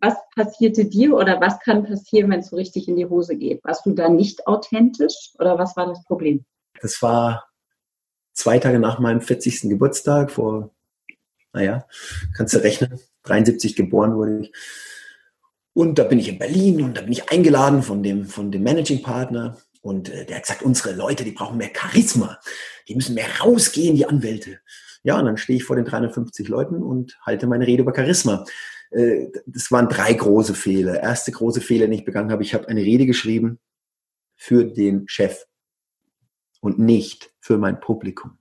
Was 0.00 0.14
passierte 0.34 0.84
dir 0.84 1.14
oder 1.14 1.40
was 1.40 1.60
kann 1.60 1.84
passieren, 1.84 2.30
wenn 2.30 2.40
es 2.40 2.48
so 2.48 2.56
richtig 2.56 2.88
in 2.88 2.96
die 2.96 3.06
Hose 3.06 3.36
geht? 3.36 3.62
Warst 3.64 3.86
du 3.86 3.92
da 3.92 4.08
nicht 4.08 4.46
authentisch 4.46 5.32
oder 5.38 5.58
was 5.58 5.76
war 5.76 5.86
das 5.86 6.02
Problem? 6.04 6.44
Das 6.80 7.00
war 7.02 7.48
zwei 8.32 8.58
Tage 8.58 8.78
nach 8.78 8.98
meinem 8.98 9.20
40. 9.20 9.70
Geburtstag, 9.70 10.30
vor, 10.30 10.70
naja, 11.52 11.86
kannst 12.36 12.54
du 12.54 12.58
rechnen, 12.58 12.98
73 13.24 13.76
geboren 13.76 14.14
wurde 14.16 14.40
ich. 14.40 14.52
Und 15.74 15.98
da 15.98 16.04
bin 16.04 16.18
ich 16.18 16.28
in 16.28 16.38
Berlin 16.38 16.82
und 16.82 16.96
da 16.96 17.02
bin 17.02 17.12
ich 17.12 17.30
eingeladen 17.30 17.82
von 17.82 18.02
dem, 18.02 18.26
von 18.26 18.52
dem 18.52 18.62
Managing 18.62 19.02
Partner. 19.02 19.56
Und 19.80 20.10
äh, 20.10 20.26
der 20.26 20.36
hat 20.36 20.42
gesagt, 20.44 20.62
unsere 20.62 20.94
Leute, 20.94 21.24
die 21.24 21.32
brauchen 21.32 21.56
mehr 21.56 21.70
Charisma. 21.74 22.38
Die 22.88 22.94
müssen 22.94 23.14
mehr 23.14 23.28
rausgehen, 23.40 23.96
die 23.96 24.06
Anwälte. 24.06 24.60
Ja, 25.02 25.18
und 25.18 25.24
dann 25.24 25.36
stehe 25.36 25.56
ich 25.56 25.64
vor 25.64 25.76
den 25.76 25.84
350 25.84 26.48
Leuten 26.48 26.82
und 26.82 27.18
halte 27.22 27.46
meine 27.46 27.66
Rede 27.66 27.82
über 27.82 27.94
Charisma. 27.94 28.44
Äh, 28.90 29.28
das 29.46 29.70
waren 29.70 29.88
drei 29.88 30.12
große 30.12 30.54
Fehler. 30.54 31.02
Erste 31.02 31.32
große 31.32 31.60
Fehler, 31.60 31.86
den 31.86 31.94
ich 31.94 32.04
begangen 32.04 32.30
habe, 32.30 32.42
ich 32.42 32.54
habe 32.54 32.68
eine 32.68 32.82
Rede 32.82 33.06
geschrieben 33.06 33.58
für 34.36 34.64
den 34.64 35.08
Chef 35.08 35.46
und 36.60 36.78
nicht 36.78 37.32
für 37.40 37.58
mein 37.58 37.80
Publikum. 37.80 38.38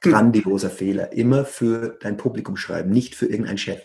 Grandioser 0.00 0.70
Fehler. 0.70 1.12
Immer 1.12 1.44
für 1.44 1.98
dein 2.00 2.16
Publikum 2.16 2.56
schreiben, 2.56 2.90
nicht 2.90 3.14
für 3.14 3.26
irgendeinen 3.26 3.58
Chef. 3.58 3.80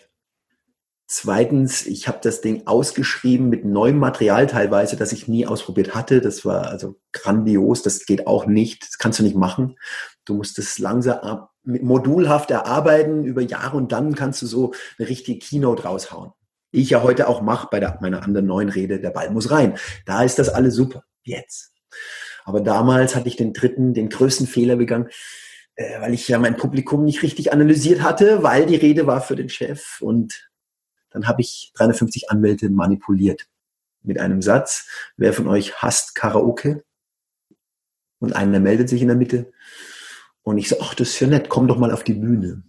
Zweitens, 1.06 1.86
ich 1.86 2.08
habe 2.08 2.18
das 2.22 2.40
Ding 2.40 2.66
ausgeschrieben 2.66 3.50
mit 3.50 3.64
neuem 3.64 3.98
Material 3.98 4.46
teilweise, 4.46 4.96
das 4.96 5.12
ich 5.12 5.28
nie 5.28 5.46
ausprobiert 5.46 5.94
hatte. 5.94 6.22
Das 6.22 6.46
war 6.46 6.68
also 6.68 6.98
grandios. 7.12 7.82
Das 7.82 8.06
geht 8.06 8.26
auch 8.26 8.46
nicht. 8.46 8.82
Das 8.82 8.98
kannst 8.98 9.18
du 9.18 9.22
nicht 9.22 9.36
machen. 9.36 9.76
Du 10.24 10.34
musst 10.34 10.58
es 10.58 10.78
langsam 10.78 11.46
modulhaft 11.62 12.50
erarbeiten 12.50 13.24
über 13.24 13.42
Jahre 13.42 13.76
und 13.76 13.92
dann 13.92 14.14
kannst 14.14 14.40
du 14.42 14.46
so 14.46 14.72
eine 14.98 15.08
richtige 15.08 15.38
Keynote 15.38 15.82
raushauen. 15.84 16.32
Ich 16.70 16.90
ja 16.90 17.02
heute 17.02 17.28
auch 17.28 17.42
mache 17.42 17.68
bei 17.70 17.80
der, 17.80 17.98
meiner 18.00 18.22
anderen 18.22 18.46
neuen 18.46 18.68
Rede. 18.68 18.98
Der 18.98 19.10
Ball 19.10 19.30
muss 19.30 19.50
rein. 19.50 19.76
Da 20.06 20.24
ist 20.24 20.38
das 20.38 20.48
alles 20.48 20.74
super. 20.74 21.04
Jetzt. 21.22 21.72
Aber 22.44 22.60
damals 22.60 23.14
hatte 23.14 23.28
ich 23.28 23.36
den 23.36 23.52
dritten, 23.52 23.94
den 23.94 24.08
größten 24.08 24.46
Fehler 24.46 24.76
begangen, 24.76 25.08
äh, 25.76 26.00
weil 26.00 26.14
ich 26.14 26.28
ja 26.28 26.38
mein 26.38 26.56
Publikum 26.56 27.04
nicht 27.04 27.22
richtig 27.22 27.52
analysiert 27.52 28.02
hatte, 28.02 28.42
weil 28.42 28.66
die 28.66 28.76
Rede 28.76 29.06
war 29.06 29.20
für 29.20 29.36
den 29.36 29.48
Chef 29.48 30.00
und 30.00 30.50
dann 31.10 31.28
habe 31.28 31.42
ich 31.42 31.72
350 31.76 32.30
Anwälte 32.30 32.70
manipuliert 32.70 33.46
mit 34.02 34.18
einem 34.18 34.42
Satz. 34.42 34.88
Wer 35.16 35.32
von 35.32 35.46
euch 35.48 35.76
hasst 35.76 36.14
Karaoke? 36.14 36.84
Und 38.18 38.34
einer 38.34 38.58
meldet 38.58 38.88
sich 38.88 39.00
in 39.00 39.08
der 39.08 39.16
Mitte. 39.16 39.52
Und 40.42 40.58
ich 40.58 40.68
so, 40.68 40.76
ach, 40.80 40.94
das 40.94 41.10
ist 41.10 41.20
ja 41.20 41.28
nett, 41.28 41.48
komm 41.48 41.68
doch 41.68 41.78
mal 41.78 41.92
auf 41.92 42.04
die 42.04 42.14
Bühne. 42.14 42.64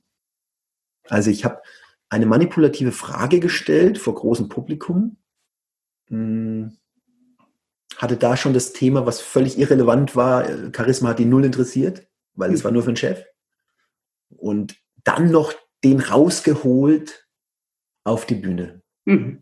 Also 1.07 1.31
ich 1.31 1.43
habe 1.43 1.61
eine 2.09 2.25
manipulative 2.25 2.91
Frage 2.91 3.39
gestellt 3.39 3.97
vor 3.97 4.15
großem 4.15 4.47
Publikum. 4.47 5.17
Hm 6.07 6.77
hatte 7.97 8.17
da 8.17 8.35
schon 8.35 8.53
das 8.53 8.73
Thema, 8.73 9.05
was 9.05 9.21
völlig 9.21 9.57
irrelevant 9.57 10.15
war. 10.15 10.45
Charisma 10.75 11.09
hat 11.09 11.19
ihn 11.19 11.29
null 11.29 11.45
interessiert, 11.45 12.07
weil 12.35 12.53
es 12.53 12.63
war 12.63 12.71
nur 12.71 12.83
für 12.83 12.91
den 12.91 12.97
Chef. 12.97 13.23
Und 14.29 14.75
dann 15.03 15.31
noch 15.31 15.53
den 15.83 15.99
rausgeholt 15.99 17.27
auf 18.03 18.25
die 18.25 18.35
Bühne. 18.35 18.81
Mhm. 19.05 19.41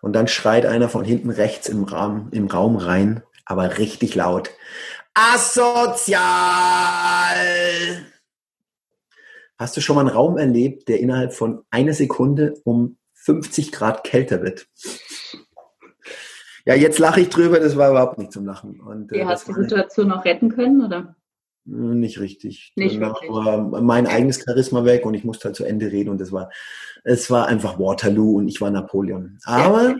Und 0.00 0.12
dann 0.12 0.28
schreit 0.28 0.66
einer 0.66 0.88
von 0.88 1.04
hinten 1.04 1.30
rechts 1.30 1.68
im 1.68 1.84
Raum, 1.84 2.28
im 2.32 2.46
Raum 2.46 2.76
rein, 2.76 3.22
aber 3.44 3.78
richtig 3.78 4.14
laut. 4.14 4.50
Asozial! 5.14 6.20
Hast 9.58 9.76
du 9.76 9.80
schon 9.80 9.96
mal 9.96 10.02
einen 10.02 10.10
Raum 10.10 10.38
erlebt, 10.38 10.88
der 10.88 11.00
innerhalb 11.00 11.32
von 11.32 11.64
einer 11.70 11.92
Sekunde 11.94 12.54
um 12.64 12.98
50 13.14 13.72
Grad 13.72 14.04
kälter 14.04 14.42
wird? 14.42 14.66
Ja, 16.64 16.74
jetzt 16.74 16.98
lache 16.98 17.20
ich 17.20 17.28
drüber, 17.28 17.60
das 17.60 17.76
war 17.76 17.90
überhaupt 17.90 18.18
nicht 18.18 18.32
zum 18.32 18.46
Lachen. 18.46 18.80
Und, 18.80 19.12
äh, 19.12 19.24
hast 19.24 19.48
du 19.48 19.52
die 19.52 19.62
Situation 19.62 20.08
noch 20.08 20.24
retten 20.24 20.54
können, 20.54 20.84
oder? 20.84 21.16
Nicht 21.64 22.18
richtig. 22.18 22.72
Nicht 22.74 22.96
Danach 22.96 23.20
war 23.28 23.80
mein 23.82 24.08
eigenes 24.08 24.42
Charisma 24.44 24.84
weg 24.84 25.06
und 25.06 25.14
ich 25.14 25.22
musste 25.22 25.44
halt 25.44 25.56
zu 25.56 25.64
Ende 25.64 25.92
reden 25.92 26.10
und 26.10 26.20
das 26.20 26.32
war, 26.32 26.50
es 27.04 27.30
war 27.30 27.46
einfach 27.46 27.78
Waterloo 27.78 28.38
und 28.38 28.48
ich 28.48 28.60
war 28.60 28.70
Napoleon. 28.70 29.38
Aber 29.44 29.90
ja. 29.90 29.96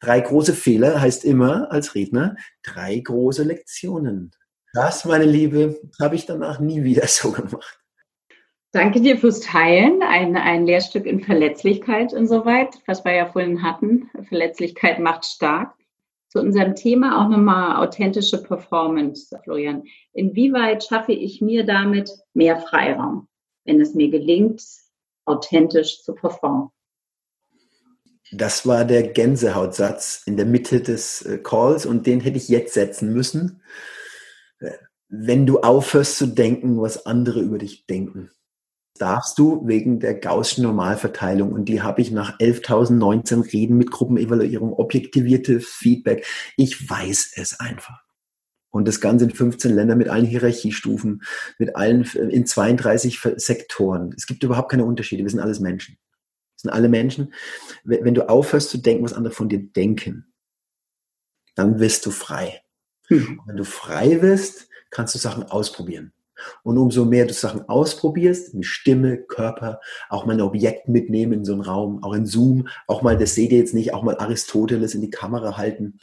drei 0.00 0.20
große 0.20 0.54
Fehler 0.54 1.00
heißt 1.00 1.24
immer 1.24 1.70
als 1.70 1.94
Redner 1.94 2.36
drei 2.64 2.98
große 2.98 3.44
Lektionen. 3.44 4.32
Das, 4.72 5.04
meine 5.04 5.24
Liebe, 5.24 5.80
habe 6.00 6.16
ich 6.16 6.26
danach 6.26 6.58
nie 6.58 6.82
wieder 6.82 7.06
so 7.06 7.30
gemacht. 7.30 7.78
Danke 8.72 9.00
dir 9.00 9.16
fürs 9.16 9.38
Teilen. 9.38 10.02
Ein, 10.02 10.36
ein 10.36 10.66
Lehrstück 10.66 11.06
in 11.06 11.20
Verletzlichkeit 11.20 12.12
insoweit, 12.12 12.74
was 12.86 13.04
wir 13.04 13.14
ja 13.14 13.26
vorhin 13.26 13.62
hatten. 13.62 14.10
Verletzlichkeit 14.28 14.98
macht 14.98 15.24
stark 15.24 15.74
zu 16.34 16.42
unserem 16.42 16.74
Thema 16.74 17.22
auch 17.24 17.28
nochmal 17.28 17.76
authentische 17.86 18.42
Performance, 18.42 19.38
Florian. 19.44 19.84
Inwieweit 20.12 20.82
schaffe 20.82 21.12
ich 21.12 21.40
mir 21.40 21.64
damit 21.64 22.10
mehr 22.34 22.58
Freiraum, 22.58 23.28
wenn 23.64 23.80
es 23.80 23.94
mir 23.94 24.10
gelingt, 24.10 24.60
authentisch 25.26 26.02
zu 26.02 26.12
performen? 26.14 26.70
Das 28.32 28.66
war 28.66 28.84
der 28.84 29.04
Gänsehautsatz 29.04 30.22
in 30.26 30.36
der 30.36 30.46
Mitte 30.46 30.80
des 30.80 31.22
äh, 31.22 31.38
Calls 31.38 31.86
und 31.86 32.06
den 32.06 32.20
hätte 32.20 32.38
ich 32.38 32.48
jetzt 32.48 32.74
setzen 32.74 33.12
müssen. 33.12 33.62
Äh, 34.58 34.72
wenn 35.08 35.46
du 35.46 35.60
aufhörst 35.60 36.18
zu 36.18 36.26
denken, 36.26 36.80
was 36.80 37.06
andere 37.06 37.40
über 37.40 37.58
dich 37.58 37.86
denken 37.86 38.30
darfst 38.98 39.38
du 39.38 39.66
wegen 39.66 39.98
der 39.98 40.14
Gaußschen 40.14 40.62
Normalverteilung 40.62 41.52
und 41.52 41.68
die 41.68 41.82
habe 41.82 42.00
ich 42.00 42.10
nach 42.10 42.38
11.019 42.38 43.52
Reden 43.52 43.76
mit 43.76 43.90
Gruppenevaluierung, 43.90 44.72
objektivierte 44.72 45.60
Feedback. 45.60 46.26
Ich 46.56 46.88
weiß 46.88 47.32
es 47.36 47.58
einfach. 47.58 48.02
Und 48.70 48.88
das 48.88 49.00
Ganze 49.00 49.26
in 49.26 49.30
15 49.30 49.72
Ländern 49.72 49.98
mit 49.98 50.08
allen 50.08 50.26
Hierarchiestufen, 50.26 51.22
mit 51.58 51.76
allen 51.76 52.02
in 52.02 52.46
32 52.46 53.20
Sektoren. 53.36 54.12
Es 54.16 54.26
gibt 54.26 54.42
überhaupt 54.42 54.70
keine 54.70 54.84
Unterschiede. 54.84 55.22
Wir 55.22 55.30
sind 55.30 55.40
alles 55.40 55.60
Menschen. 55.60 55.94
Wir 55.94 56.60
sind 56.62 56.70
alle 56.70 56.88
Menschen. 56.88 57.34
Wenn 57.84 58.14
du 58.14 58.28
aufhörst 58.28 58.70
zu 58.70 58.78
denken, 58.78 59.04
was 59.04 59.12
andere 59.12 59.32
von 59.32 59.48
dir 59.48 59.60
denken, 59.60 60.32
dann 61.54 61.78
wirst 61.78 62.04
du 62.06 62.10
frei. 62.10 62.62
Hm. 63.06 63.40
Wenn 63.46 63.56
du 63.56 63.64
frei 63.64 64.22
wirst, 64.22 64.68
kannst 64.90 65.14
du 65.14 65.18
Sachen 65.18 65.44
ausprobieren. 65.44 66.12
Und 66.62 66.78
umso 66.78 67.04
mehr 67.04 67.26
du 67.26 67.32
Sachen 67.32 67.68
ausprobierst, 67.68 68.54
mit 68.54 68.66
Stimme, 68.66 69.18
Körper, 69.18 69.80
auch 70.08 70.26
mal 70.26 70.34
ein 70.34 70.40
Objekt 70.40 70.88
mitnehmen 70.88 71.32
in 71.32 71.44
so 71.44 71.52
einen 71.52 71.62
Raum, 71.62 72.02
auch 72.02 72.14
in 72.14 72.26
Zoom, 72.26 72.68
auch 72.86 73.02
mal, 73.02 73.16
das 73.16 73.34
seht 73.34 73.52
ihr 73.52 73.58
jetzt 73.58 73.74
nicht, 73.74 73.94
auch 73.94 74.02
mal 74.02 74.16
Aristoteles 74.16 74.94
in 74.94 75.00
die 75.00 75.10
Kamera 75.10 75.56
halten. 75.56 75.98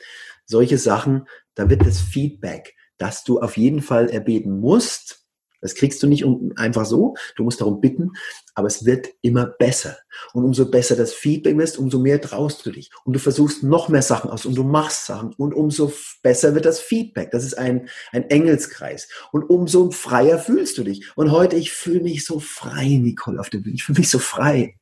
Solche 0.46 0.78
Sachen, 0.78 1.28
da 1.56 1.70
wird 1.70 1.86
das 1.86 2.00
Feedback, 2.00 2.76
das 2.98 3.24
du 3.24 3.40
auf 3.40 3.58
jeden 3.58 3.82
Fall 3.82 4.10
erbeten 4.10 4.60
musst, 4.60 5.21
das 5.62 5.76
kriegst 5.76 6.02
du 6.04 6.08
nicht 6.08 6.26
einfach 6.56 6.86
so. 6.86 7.16
Du 7.36 7.44
musst 7.44 7.62
darum 7.62 7.80
bitten, 7.80 8.12
aber 8.56 8.68
es 8.68 8.86
wird 8.86 9.10
immer 9.22 9.46
besser. 9.46 9.98
Und 10.34 10.44
umso 10.44 10.70
besser 10.70 10.96
das 10.96 11.14
Feedback 11.14 11.58
ist, 11.60 11.78
umso 11.78 12.00
mehr 12.00 12.20
traust 12.20 12.66
du 12.66 12.72
dich. 12.72 12.92
Und 13.06 13.14
du 13.14 13.20
versuchst 13.20 13.64
noch 13.64 13.88
mehr 13.88 14.02
Sachen 14.02 14.30
aus 14.30 14.46
und 14.46 14.56
du 14.56 14.64
machst 14.64 15.06
Sachen. 15.06 15.34
Und 15.34 15.54
umso 15.54 15.94
besser 16.24 16.56
wird 16.56 16.66
das 16.66 16.80
Feedback. 16.80 17.32
Das 17.32 17.46
ist 17.46 17.58
ein, 17.58 17.88
ein 18.12 18.30
Engelskreis. 18.30 19.08
Und 19.32 19.44
umso 19.44 19.92
freier 19.92 20.40
fühlst 20.40 20.78
du 20.78 20.84
dich. 20.84 21.10
Und 21.16 21.32
heute, 21.32 21.56
ich 21.56 21.72
fühle 21.72 22.02
mich 22.02 22.26
so 22.26 22.40
frei, 22.40 23.00
Nicole, 23.02 23.40
auf 23.40 23.50
der 23.50 23.60
Bühne. 23.60 23.76
Ich 23.76 23.84
fühle 23.84 24.00
mich 24.00 24.10
so 24.10 24.20
frei. 24.20 24.76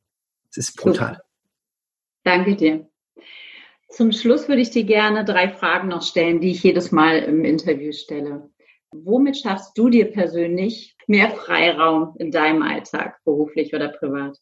Es 0.50 0.56
ist 0.56 0.76
brutal. 0.76 1.20
Danke 2.24 2.56
dir. 2.56 2.88
Zum 3.88 4.12
Schluss 4.12 4.48
würde 4.48 4.62
ich 4.62 4.70
dir 4.70 4.84
gerne 4.84 5.24
drei 5.24 5.48
Fragen 5.48 5.88
noch 5.88 6.02
stellen, 6.02 6.40
die 6.40 6.52
ich 6.52 6.62
jedes 6.62 6.92
Mal 6.92 7.18
im 7.18 7.44
Interview 7.44 7.92
stelle. 7.92 8.50
Womit 8.92 9.38
schaffst 9.38 9.78
du 9.78 9.88
dir 9.88 10.10
persönlich 10.10 10.96
mehr 11.06 11.30
Freiraum 11.30 12.14
in 12.18 12.30
deinem 12.30 12.62
Alltag, 12.62 13.20
beruflich 13.24 13.74
oder 13.74 13.88
privat? 13.88 14.36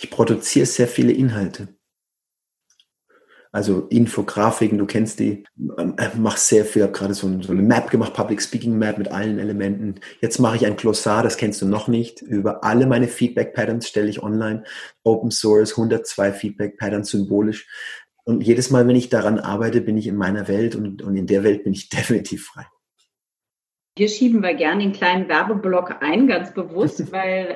Ich 0.00 0.10
produziere 0.10 0.66
sehr 0.66 0.88
viele 0.88 1.12
Inhalte. 1.12 1.68
Also 3.52 3.86
Infografiken, 3.88 4.76
du 4.76 4.84
kennst 4.84 5.18
die, 5.18 5.44
äh, 5.78 6.10
mach 6.16 6.36
sehr 6.36 6.66
viel, 6.66 6.82
habe 6.82 6.92
gerade 6.92 7.14
so, 7.14 7.26
eine 7.26 7.62
Map 7.62 7.90
gemacht, 7.90 8.12
Public 8.12 8.42
Speaking 8.42 8.76
Map 8.76 8.98
mit 8.98 9.08
allen 9.08 9.38
Elementen. 9.38 9.94
Jetzt 10.20 10.38
mache 10.38 10.56
ich 10.56 10.66
ein 10.66 10.76
Glossar, 10.76 11.22
das 11.22 11.38
kennst 11.38 11.62
du 11.62 11.66
noch 11.66 11.88
nicht. 11.88 12.20
Über 12.20 12.64
alle 12.64 12.86
meine 12.86 13.08
Feedback 13.08 13.54
Patterns 13.54 13.88
stelle 13.88 14.10
ich 14.10 14.22
online. 14.22 14.64
Open 15.04 15.30
Source, 15.30 15.72
102 15.72 16.32
Feedback 16.32 16.76
Patterns 16.76 17.10
symbolisch. 17.10 17.66
Und 18.24 18.42
jedes 18.42 18.70
Mal, 18.70 18.86
wenn 18.88 18.96
ich 18.96 19.08
daran 19.08 19.38
arbeite, 19.38 19.80
bin 19.80 19.96
ich 19.96 20.06
in 20.06 20.16
meiner 20.16 20.48
Welt 20.48 20.74
und, 20.74 21.00
und 21.00 21.16
in 21.16 21.26
der 21.26 21.42
Welt 21.44 21.64
bin 21.64 21.72
ich 21.72 21.88
definitiv 21.90 22.46
frei. 22.46 22.66
Hier 23.98 24.08
schieben 24.08 24.42
wir 24.42 24.52
gerne 24.52 24.82
den 24.82 24.92
kleinen 24.92 25.26
Werbeblock 25.26 26.02
ein, 26.02 26.26
ganz 26.26 26.52
bewusst, 26.52 27.10
weil 27.12 27.46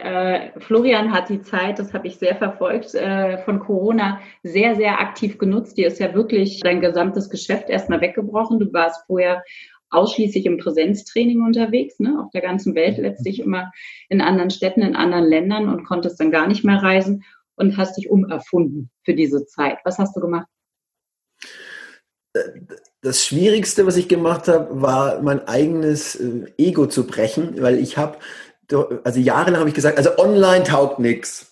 äh, 0.57 0.61
Florian 0.61 1.13
hat 1.13 1.29
die 1.29 1.43
Zeit, 1.43 1.79
das 1.79 1.93
habe 1.93 2.07
ich 2.07 2.17
sehr 2.17 2.35
verfolgt, 2.35 2.95
äh, 2.95 3.45
von 3.45 3.61
Corona 3.61 4.21
sehr, 4.43 4.75
sehr 4.75 5.01
aktiv 5.01 5.37
genutzt. 5.37 5.77
Dir 5.77 5.89
ist 5.89 6.01
ja 6.01 6.15
wirklich 6.15 6.61
dein 6.61 6.81
gesamtes 6.81 7.29
Geschäft 7.29 7.69
erstmal 7.69 8.01
weggebrochen. 8.01 8.59
Du 8.59 8.73
warst 8.73 9.05
vorher 9.07 9.43
ausschließlich 9.91 10.47
im 10.47 10.57
Präsenztraining 10.57 11.43
unterwegs, 11.43 11.99
ne, 11.99 12.19
auf 12.25 12.31
der 12.31 12.41
ganzen 12.41 12.75
Welt 12.75 12.97
letztlich 12.97 13.41
immer 13.41 13.71
in 14.09 14.23
anderen 14.23 14.51
Städten, 14.51 14.81
in 14.81 14.97
anderen 14.97 15.25
Ländern 15.25 15.69
und 15.69 15.85
konntest 15.85 16.21
dann 16.21 16.31
gar 16.31 16.47
nicht 16.47 16.65
mehr 16.65 16.83
reisen 16.83 17.23
und 17.57 17.77
hast 17.77 17.99
dich 17.99 18.09
umerfunden 18.09 18.91
für 19.05 19.15
diese 19.15 19.45
Zeit. 19.45 19.79
Was 19.85 19.99
hast 19.99 20.17
du 20.17 20.21
gemacht? 20.21 20.47
Das 23.03 23.25
Schwierigste, 23.25 23.87
was 23.87 23.97
ich 23.97 24.09
gemacht 24.09 24.49
habe, 24.49 24.83
war 24.83 25.23
mein 25.23 25.47
eigenes 25.49 26.17
äh, 26.17 26.53
Ego 26.59 26.87
zu 26.87 27.07
brechen, 27.07 27.61
weil 27.63 27.79
ich 27.79 27.97
habe, 27.97 28.19
also 29.05 29.21
jahrelang 29.21 29.61
habe 29.61 29.71
ich 29.71 29.75
gesagt, 29.75 29.97
also 29.97 30.19
online 30.19 30.65
taugt 30.65 30.99
nichts. 30.99 31.47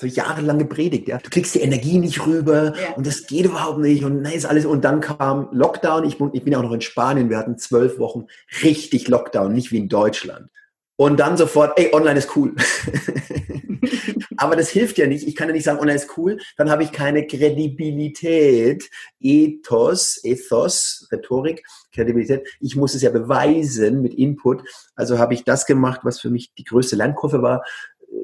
So 0.00 0.06
jahrelang 0.06 0.58
gepredigt, 0.58 1.06
ja. 1.06 1.18
Du 1.18 1.30
kriegst 1.30 1.54
die 1.54 1.60
Energie 1.60 1.98
nicht 1.98 2.26
rüber 2.26 2.74
ja. 2.76 2.92
und 2.96 3.06
das 3.06 3.26
geht 3.26 3.44
überhaupt 3.44 3.78
nicht 3.78 4.04
und 4.04 4.22
nein, 4.22 4.32
ist 4.32 4.46
alles. 4.46 4.64
Und 4.64 4.84
dann 4.84 5.00
kam 5.00 5.48
Lockdown. 5.52 6.04
Ich, 6.04 6.18
ich 6.32 6.42
bin 6.42 6.54
auch 6.56 6.62
noch 6.62 6.72
in 6.72 6.80
Spanien. 6.80 7.30
Wir 7.30 7.38
hatten 7.38 7.58
zwölf 7.58 7.98
Wochen 7.98 8.26
richtig 8.64 9.06
Lockdown, 9.06 9.52
nicht 9.52 9.70
wie 9.70 9.78
in 9.78 9.88
Deutschland. 9.88 10.50
Und 10.96 11.18
dann 11.18 11.36
sofort, 11.36 11.78
ey, 11.78 11.92
online 11.92 12.18
ist 12.18 12.36
cool. 12.36 12.54
Aber 14.36 14.56
das 14.56 14.70
hilft 14.70 14.98
ja 14.98 15.06
nicht. 15.06 15.26
Ich 15.26 15.36
kann 15.36 15.48
ja 15.48 15.54
nicht 15.54 15.64
sagen, 15.64 15.78
online 15.78 15.96
ist 15.96 16.16
cool. 16.16 16.38
Dann 16.56 16.70
habe 16.70 16.82
ich 16.82 16.92
keine 16.92 17.26
Kredibilität, 17.26 18.90
Ethos, 19.20 20.20
Ethos, 20.24 21.08
Rhetorik, 21.12 21.64
Kredibilität. 21.92 22.46
Ich 22.60 22.76
muss 22.76 22.94
es 22.94 23.02
ja 23.02 23.10
beweisen 23.10 24.02
mit 24.02 24.14
Input. 24.14 24.62
Also 24.94 25.18
habe 25.18 25.34
ich 25.34 25.44
das 25.44 25.66
gemacht, 25.66 26.00
was 26.02 26.20
für 26.20 26.30
mich 26.30 26.52
die 26.54 26.64
größte 26.64 26.96
Lernkurve 26.96 27.42
war. 27.42 27.64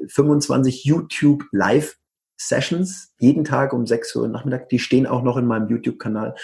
25 0.07 0.83
YouTube 0.83 1.43
Live 1.51 1.97
Sessions, 2.37 3.13
jeden 3.19 3.43
Tag 3.43 3.73
um 3.73 3.85
6 3.85 4.15
Uhr 4.15 4.27
Nachmittag. 4.27 4.69
Die 4.69 4.79
stehen 4.79 5.07
auch 5.07 5.23
noch 5.23 5.37
in 5.37 5.45
meinem 5.45 5.69
YouTube-Kanal. 5.69 6.35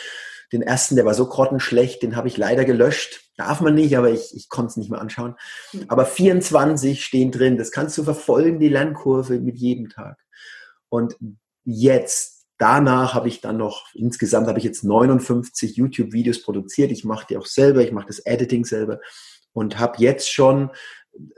Den 0.51 0.61
ersten, 0.61 0.95
der 0.95 1.05
war 1.05 1.13
so 1.13 1.27
grottenschlecht, 1.27 2.03
den 2.03 2.15
habe 2.15 2.27
ich 2.27 2.37
leider 2.37 2.65
gelöscht. 2.65 3.21
Darf 3.37 3.61
man 3.61 3.75
nicht, 3.75 3.97
aber 3.97 4.11
ich, 4.11 4.35
ich 4.35 4.49
konnte 4.49 4.69
es 4.69 4.77
nicht 4.77 4.89
mehr 4.89 5.01
anschauen. 5.01 5.35
Hm. 5.71 5.85
Aber 5.87 6.05
24 6.05 7.03
stehen 7.03 7.31
drin. 7.31 7.57
Das 7.57 7.71
kannst 7.71 7.97
du 7.97 8.03
verfolgen, 8.03 8.59
die 8.59 8.69
Lernkurve 8.69 9.39
mit 9.39 9.57
jedem 9.57 9.89
Tag. 9.89 10.19
Und 10.89 11.17
jetzt, 11.63 12.45
danach 12.57 13.13
habe 13.13 13.27
ich 13.27 13.41
dann 13.41 13.57
noch, 13.57 13.87
insgesamt 13.93 14.47
habe 14.47 14.59
ich 14.59 14.65
jetzt 14.65 14.83
59 14.83 15.75
YouTube-Videos 15.75 16.43
produziert. 16.43 16.91
Ich 16.91 17.03
mache 17.03 17.27
die 17.29 17.37
auch 17.37 17.45
selber, 17.45 17.81
ich 17.81 17.91
mache 17.91 18.07
das 18.07 18.19
Editing 18.19 18.65
selber 18.65 18.99
und 19.51 19.79
habe 19.79 19.97
jetzt 19.99 20.31
schon 20.31 20.71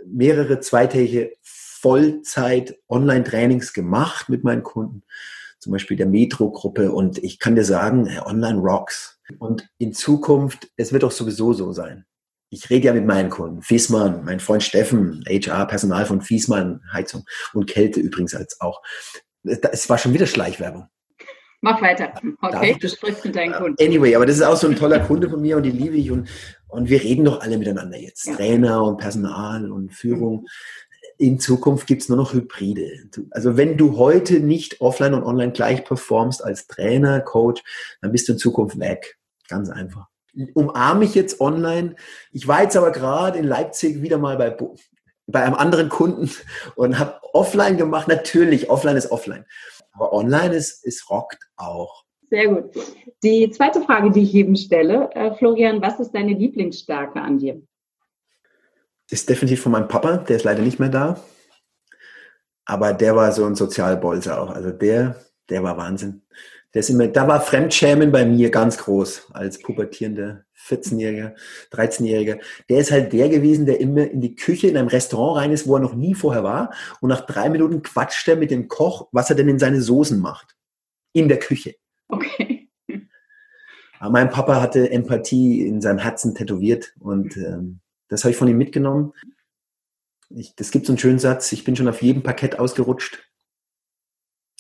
mehrere 0.06 0.60
zweitägige 0.60 1.32
Vollzeit-Online-Trainings 1.42 3.74
gemacht 3.74 4.30
mit 4.30 4.44
meinen 4.44 4.64
Kunden 4.64 5.04
zum 5.60 5.72
Beispiel 5.72 5.98
der 5.98 6.06
Metro-Gruppe. 6.06 6.92
Und 6.92 7.18
ich 7.24 7.40
kann 7.40 7.56
dir 7.56 7.64
sagen, 7.64 8.10
Online 8.26 8.60
rocks. 8.60 9.20
Und 9.40 9.68
in 9.78 9.94
Zukunft, 9.94 10.70
es 10.78 10.94
wird 10.94 11.04
auch 11.04 11.12
sowieso 11.12 11.54
so 11.54 11.74
sein. 11.74 12.06
Ich 12.50 12.70
rede 12.70 12.88
ja 12.88 12.94
mit 12.94 13.06
meinen 13.06 13.30
Kunden. 13.30 13.62
Fiesmann, 13.62 14.24
mein 14.24 14.40
Freund 14.40 14.64
Steffen, 14.64 15.24
HR, 15.28 15.68
Personal 15.68 16.06
von 16.06 16.22
Fiesmann, 16.22 16.82
Heizung 16.94 17.26
und 17.54 17.68
Kälte 17.68 18.00
übrigens 18.00 18.34
als 18.36 18.62
auch. 18.62 18.82
Es 19.44 19.90
war 19.90 19.98
schon 19.98 20.14
wieder 20.14 20.28
Schleichwerbung. 20.28 20.88
Mach 21.62 21.82
weiter. 21.82 22.14
Okay, 22.42 22.78
du 22.80 22.88
sprichst 22.88 23.26
mit 23.26 23.36
deinen 23.36 23.54
Kunden. 23.54 23.84
Anyway, 23.84 24.16
aber 24.16 24.26
das 24.26 24.38
ist 24.38 24.44
auch 24.44 24.56
so 24.56 24.68
ein 24.68 24.76
toller 24.76 25.00
Kunde 25.00 25.30
von 25.30 25.42
mir 25.42 25.58
und 25.58 25.64
die 25.64 25.72
liebe 25.72 25.96
ich 25.96 26.12
und, 26.12 26.30
und 26.68 26.90
wir 26.90 27.02
reden 27.02 27.26
doch 27.26 27.42
alle 27.42 27.58
miteinander 27.58 27.98
jetzt. 27.98 28.28
Ja. 28.28 28.36
Trainer 28.36 28.84
und 28.84 28.98
Personal 28.98 29.72
und 29.72 29.92
Führung 29.92 30.46
in 31.18 31.40
Zukunft 31.40 31.88
gibt's 31.88 32.10
nur 32.10 32.18
noch 32.18 32.34
Hybride. 32.34 33.10
Also 33.32 33.58
wenn 33.58 33.78
du 33.78 33.98
heute 33.98 34.40
nicht 34.40 34.82
offline 34.82 35.14
und 35.14 35.24
online 35.24 35.52
gleich 35.52 35.84
performst 35.84 36.44
als 36.44 36.68
Trainer, 36.68 37.22
Coach, 37.22 37.64
dann 38.02 38.12
bist 38.12 38.28
du 38.28 38.34
in 38.34 38.38
Zukunft 38.38 38.80
weg. 38.80 39.18
Ganz 39.48 39.70
einfach. 39.70 40.08
Umarme 40.54 41.06
ich 41.06 41.16
jetzt 41.16 41.42
online. 41.42 41.96
Ich 42.32 42.48
war 42.48 42.64
jetzt 42.64 42.78
aber 42.78 42.92
gerade 42.92 43.40
in 43.40 43.46
Leipzig 43.46 44.02
wieder 44.02 44.18
mal 44.18 44.38
bei, 44.38 44.56
bei 45.26 45.44
einem 45.44 45.56
anderen 45.56 45.90
Kunden 45.90 46.30
und 46.76 47.00
habe 47.00 47.20
offline 47.34 47.78
gemacht. 47.78 48.08
Natürlich, 48.08 48.70
offline 48.70 48.98
ist 48.98 49.12
offline. 49.12 49.46
Aber 49.94 50.14
online 50.14 50.56
ist, 50.56 50.86
ist 50.86 51.10
rockt 51.10 51.50
auch. 51.56 52.04
Sehr 52.30 52.50
gut. 52.50 52.72
Die 53.24 53.50
zweite 53.52 53.82
Frage, 53.82 54.12
die 54.12 54.24
ich 54.24 54.34
jedem 54.34 54.56
stelle, 54.56 55.10
äh, 55.14 55.34
Florian, 55.36 55.82
was 55.82 56.00
ist 56.00 56.12
deine 56.12 56.34
Lieblingsstärke 56.34 57.22
an 57.22 57.40
dir? 57.40 57.62
Ist 59.10 59.30
definitiv 59.30 59.62
von 59.62 59.72
meinem 59.72 59.88
Papa, 59.88 60.18
der 60.18 60.36
ist 60.36 60.44
leider 60.44 60.62
nicht 60.62 60.80
mehr 60.80 60.90
da. 60.90 61.20
Aber 62.66 62.94
der 62.94 63.16
war 63.16 63.32
so 63.32 63.46
ein 63.46 63.56
Sozialbolzer 63.56 64.42
auch. 64.42 64.50
Also 64.50 64.72
der, 64.72 65.16
der 65.50 65.64
war 65.64 65.78
Wahnsinn. 65.78 66.24
Der 66.74 66.82
ist 66.82 66.90
immer, 66.90 67.08
da 67.08 67.28
war 67.28 67.40
Fremdschämen 67.40 68.12
bei 68.12 68.26
mir 68.26 68.52
ganz 68.52 68.78
groß 68.78 69.30
als 69.34 69.60
pubertierender 69.60 70.44
14-Jähriger, 70.68 71.34
13-Jähriger. 71.72 72.40
Der 72.70 72.80
ist 72.80 72.92
halt 72.92 73.14
der 73.14 73.30
gewesen, 73.30 73.66
der 73.66 73.80
immer 73.80 74.10
in 74.10 74.20
die 74.20 74.36
Küche 74.36 74.68
in 74.68 74.76
einem 74.76 74.90
Restaurant 74.90 75.38
rein 75.38 75.52
ist, 75.52 75.66
wo 75.68 75.76
er 75.76 75.80
noch 75.80 75.96
nie 75.96 76.14
vorher 76.14 76.44
war. 76.44 76.74
Und 77.00 77.10
nach 77.10 77.26
drei 77.26 77.50
Minuten 77.50 77.82
quatscht 77.82 78.28
er 78.28 78.36
mit 78.36 78.52
dem 78.52 78.68
Koch, 78.68 79.08
was 79.14 79.30
er 79.30 79.38
denn 79.38 79.48
in 79.48 79.60
seine 79.60 79.82
Soßen 79.82 80.20
macht. 80.20 80.58
In 81.14 81.30
der 81.30 81.40
Küche. 81.40 81.76
Okay. 82.10 82.70
Aber 84.00 84.12
mein 84.12 84.30
Papa 84.30 84.62
hatte 84.62 84.92
Empathie 84.92 85.66
in 85.66 85.82
seinem 85.82 86.00
Herzen 86.00 86.36
tätowiert 86.36 86.94
und 87.00 87.36
ähm, 87.38 87.80
das 88.08 88.24
habe 88.24 88.32
ich 88.32 88.38
von 88.38 88.48
ihm 88.48 88.58
mitgenommen. 88.58 89.14
Ich, 90.30 90.56
das 90.56 90.72
gibt 90.72 90.86
so 90.86 90.92
einen 90.92 91.00
schönen 91.00 91.20
Satz, 91.20 91.52
ich 91.52 91.64
bin 91.64 91.76
schon 91.76 91.88
auf 91.88 92.02
jedem 92.02 92.24
Parkett 92.24 92.60
ausgerutscht. 92.60 93.24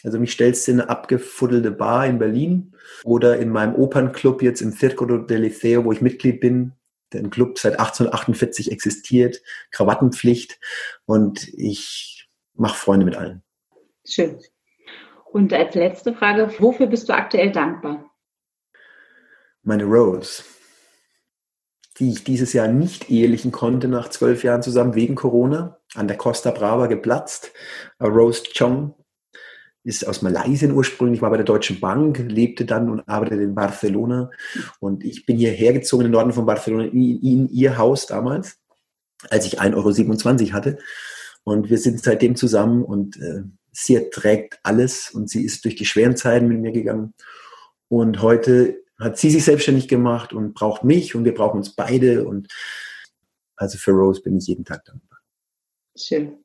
Also 0.04 0.20
mich 0.20 0.32
stellst 0.32 0.68
du 0.68 0.72
in 0.72 0.82
eine 0.82 0.90
abgefuddelte 0.90 1.72
Bar 1.72 2.06
in 2.06 2.20
Berlin 2.20 2.76
oder 3.04 3.40
in 3.40 3.50
meinem 3.50 3.76
Opernclub 3.76 4.42
jetzt 4.42 4.62
im 4.62 4.72
Circolo 4.72 5.18
del 5.18 5.42
Liceo, 5.42 5.84
wo 5.84 5.92
ich 5.92 6.02
Mitglied 6.02 6.40
bin, 6.40 6.74
der 7.12 7.22
ein 7.22 7.30
Club 7.30 7.58
seit 7.58 7.80
1848 7.80 8.72
existiert, 8.72 9.42
Krawattenpflicht 9.72 10.60
und 11.06 11.48
ich 11.54 12.30
mache 12.54 12.78
Freunde 12.78 13.06
mit 13.06 13.16
allen. 13.16 13.44
Schön. 14.06 14.40
Und 15.32 15.52
als 15.52 15.76
letzte 15.76 16.14
Frage, 16.14 16.54
wofür 16.60 16.88
bist 16.88 17.10
du 17.10 17.14
aktuell 17.14 17.52
dankbar? 17.52 18.10
Meine 19.64 19.84
Rose 19.84 20.44
die 22.00 22.12
ich 22.12 22.24
dieses 22.24 22.54
Jahr 22.54 22.68
nicht 22.68 23.10
ehelichen 23.10 23.52
konnte 23.52 23.88
nach 23.88 24.10
zwölf 24.10 24.44
Jahren 24.44 24.62
zusammen 24.62 24.96
wegen 24.96 25.16
Corona, 25.16 25.80
an 25.96 26.08
der 26.08 26.18
Costa 26.18 26.52
Brava 26.52 26.88
geplatzt. 26.88 27.52
Rose 28.02 28.44
Chong 28.56 28.94
ist 29.84 30.06
aus 30.06 30.21
Malaysia 30.21 30.69
ursprünglich, 30.69 31.21
war 31.21 31.30
bei 31.30 31.38
der 31.38 31.46
Deutschen 31.46 31.80
Bank, 31.80 32.24
lebte 32.28 32.65
dann 32.65 32.90
und 32.90 33.08
arbeitete 33.08 33.42
in 33.42 33.56
Barcelona. 33.56 34.30
Und 34.80 35.04
ich 35.04 35.26
bin 35.26 35.38
hierher 35.38 35.74
gezogen 35.74 36.02
in 36.02 36.08
den 36.08 36.13
Norden 36.13 36.34
von 36.34 36.46
Barcelona, 36.46 36.86
in, 36.86 37.21
in 37.21 37.50
ihr 37.50 37.78
Haus 37.78 38.06
damals, 38.06 38.58
als 39.30 39.46
ich 39.46 39.62
1,27 39.62 40.42
Euro 40.42 40.54
hatte. 40.54 40.78
Und 41.44 41.69
wir 41.69 41.78
sind 41.78 42.04
seitdem 42.04 42.36
zusammen 42.36 42.84
und 42.84 43.17
äh, 43.17 43.44
sie 43.71 43.96
erträgt 43.96 44.60
alles 44.63 45.10
und 45.10 45.30
sie 45.30 45.46
ist 45.46 45.63
durch 45.63 45.76
die 45.76 45.86
schweren 45.86 46.17
Zeiten 46.17 46.48
mit 46.48 46.60
mir 46.60 46.74
gegangen. 46.74 47.13
Und 47.88 48.21
heute 48.21 48.84
hat 49.00 49.17
sie 49.17 49.29
sich 49.29 49.43
selbstständig 49.43 49.87
gemacht 49.87 50.33
und 50.33 50.54
braucht 50.54 50.83
mich 50.83 51.15
und 51.15 51.25
wir 51.25 51.33
brauchen 51.33 51.58
uns 51.58 51.75
beide. 51.75 52.27
Und 52.27 52.48
also 53.56 53.77
für 53.77 53.91
Rose 53.91 54.21
bin 54.21 54.37
ich 54.37 54.48
jeden 54.48 54.65
Tag 54.65 54.85
dankbar. 54.85 55.19
Schön. 55.95 56.43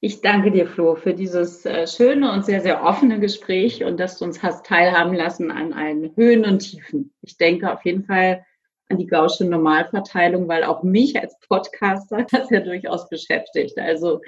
Ich 0.00 0.20
danke 0.20 0.50
dir, 0.50 0.66
Flo, 0.66 0.96
für 0.96 1.14
dieses 1.14 1.64
äh, 1.64 1.86
schöne 1.86 2.32
und 2.32 2.44
sehr, 2.44 2.60
sehr 2.60 2.82
offene 2.82 3.20
Gespräch 3.20 3.84
und 3.84 4.00
dass 4.00 4.18
du 4.18 4.24
uns 4.24 4.42
hast 4.42 4.66
teilhaben 4.66 5.14
lassen 5.14 5.52
an 5.52 5.72
allen 5.72 6.14
Höhen 6.16 6.44
und 6.44 6.58
Tiefen. 6.58 7.12
Ich 7.22 7.36
denke 7.36 7.72
auf 7.72 7.84
jeden 7.84 8.04
Fall 8.04 8.44
an 8.88 8.98
die 8.98 9.06
gausche 9.06 9.44
Normalverteilung, 9.44 10.48
weil 10.48 10.64
auch 10.64 10.82
mich 10.82 11.20
als 11.20 11.38
Podcaster 11.48 12.26
das 12.30 12.50
ja 12.50 12.60
durchaus 12.60 13.08
beschäftigt. 13.08 13.78
Also 13.78 14.20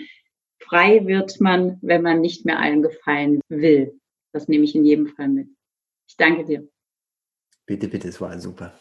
frei 0.61 1.05
wird 1.07 1.40
man, 1.40 1.78
wenn 1.82 2.03
man 2.03 2.20
nicht 2.20 2.45
mehr 2.45 2.61
allen 2.61 2.82
gefallen 2.82 3.40
will. 3.49 3.99
Das 4.32 4.47
nehme 4.47 4.64
ich 4.64 4.74
in 4.74 4.84
jedem 4.84 5.09
Fall 5.09 5.28
mit. 5.28 5.49
Ich 6.09 6.16
danke 6.16 6.45
dir. 6.45 6.68
Bitte, 7.67 7.89
bitte, 7.89 8.09
es 8.09 8.21
war 8.21 8.39
super. 8.41 8.73